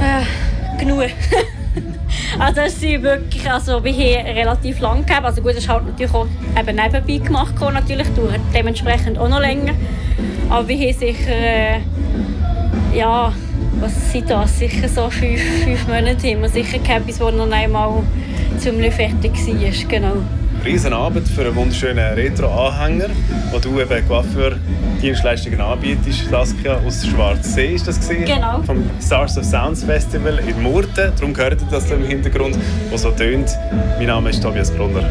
Äh, 0.00 0.78
genug. 0.78 1.10
Also 2.38 2.60
es 2.60 2.78
sind 2.78 3.02
wirklich, 3.02 3.50
also 3.50 3.82
wir 3.82 3.92
haben 3.92 4.26
relativ 4.36 4.80
lang 4.80 5.06
gegeben. 5.06 5.24
Also 5.24 5.40
gut, 5.40 5.54
es 5.56 5.68
halt 5.68 5.86
natürlich 5.86 6.12
auch 6.12 6.26
eben 6.58 6.76
nebenbei 6.76 7.26
gemacht, 7.26 7.54
natürlich 7.60 8.08
dauert 8.14 8.40
dementsprechend 8.54 9.18
auch 9.18 9.28
noch 9.28 9.40
länger. 9.40 9.72
Aber 10.50 10.68
wir 10.68 10.76
haben 10.76 10.98
sicher, 10.98 11.30
äh, 11.30 11.78
ja, 12.94 13.32
was 13.80 14.12
sind 14.12 14.30
das? 14.30 14.58
Sicher 14.58 14.88
so 14.88 15.08
fünf, 15.08 15.40
fünf 15.64 15.86
Monate 15.88 16.30
haben 16.30 16.42
wir 16.42 16.48
sicher 16.48 16.78
gehabt, 16.78 17.06
bis 17.06 17.20
wir 17.20 17.32
noch 17.32 17.50
einmal 17.50 18.02
ziemlich 18.58 18.94
fertig 18.94 19.32
war, 19.32 19.88
genau 19.88 20.16
riesen 20.66 20.92
Abend 20.92 21.28
für 21.28 21.42
einen 21.42 21.54
wunderschönen 21.54 22.14
Retro-Anhänger, 22.14 23.10
wo 23.52 23.58
du 23.60 23.80
eben 23.80 24.08
Coiffeur-Dienstleistungen 24.08 25.60
anbietest. 25.60 26.28
Saskia 26.28 26.80
aus 26.84 27.06
Schwarzsee 27.06 27.76
ist 27.76 27.86
das 27.86 28.00
gewesen, 28.00 28.24
Genau. 28.24 28.62
Vom 28.62 28.82
Stars 29.00 29.38
of 29.38 29.44
Sounds 29.44 29.84
Festival 29.84 30.40
in 30.40 30.60
Murten. 30.60 31.12
Darum 31.16 31.32
gehört 31.32 31.62
ihr 31.62 31.68
das 31.70 31.88
im 31.92 32.04
Hintergrund, 32.04 32.58
was 32.90 33.02
so 33.02 33.12
tönt. 33.12 33.48
Mein 33.96 34.08
Name 34.08 34.30
ist 34.30 34.42
Tobias 34.42 34.72
Brunner. 34.72 35.08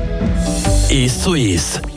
Ist 0.89 1.24
so 1.24 1.34
ist. 1.34 1.82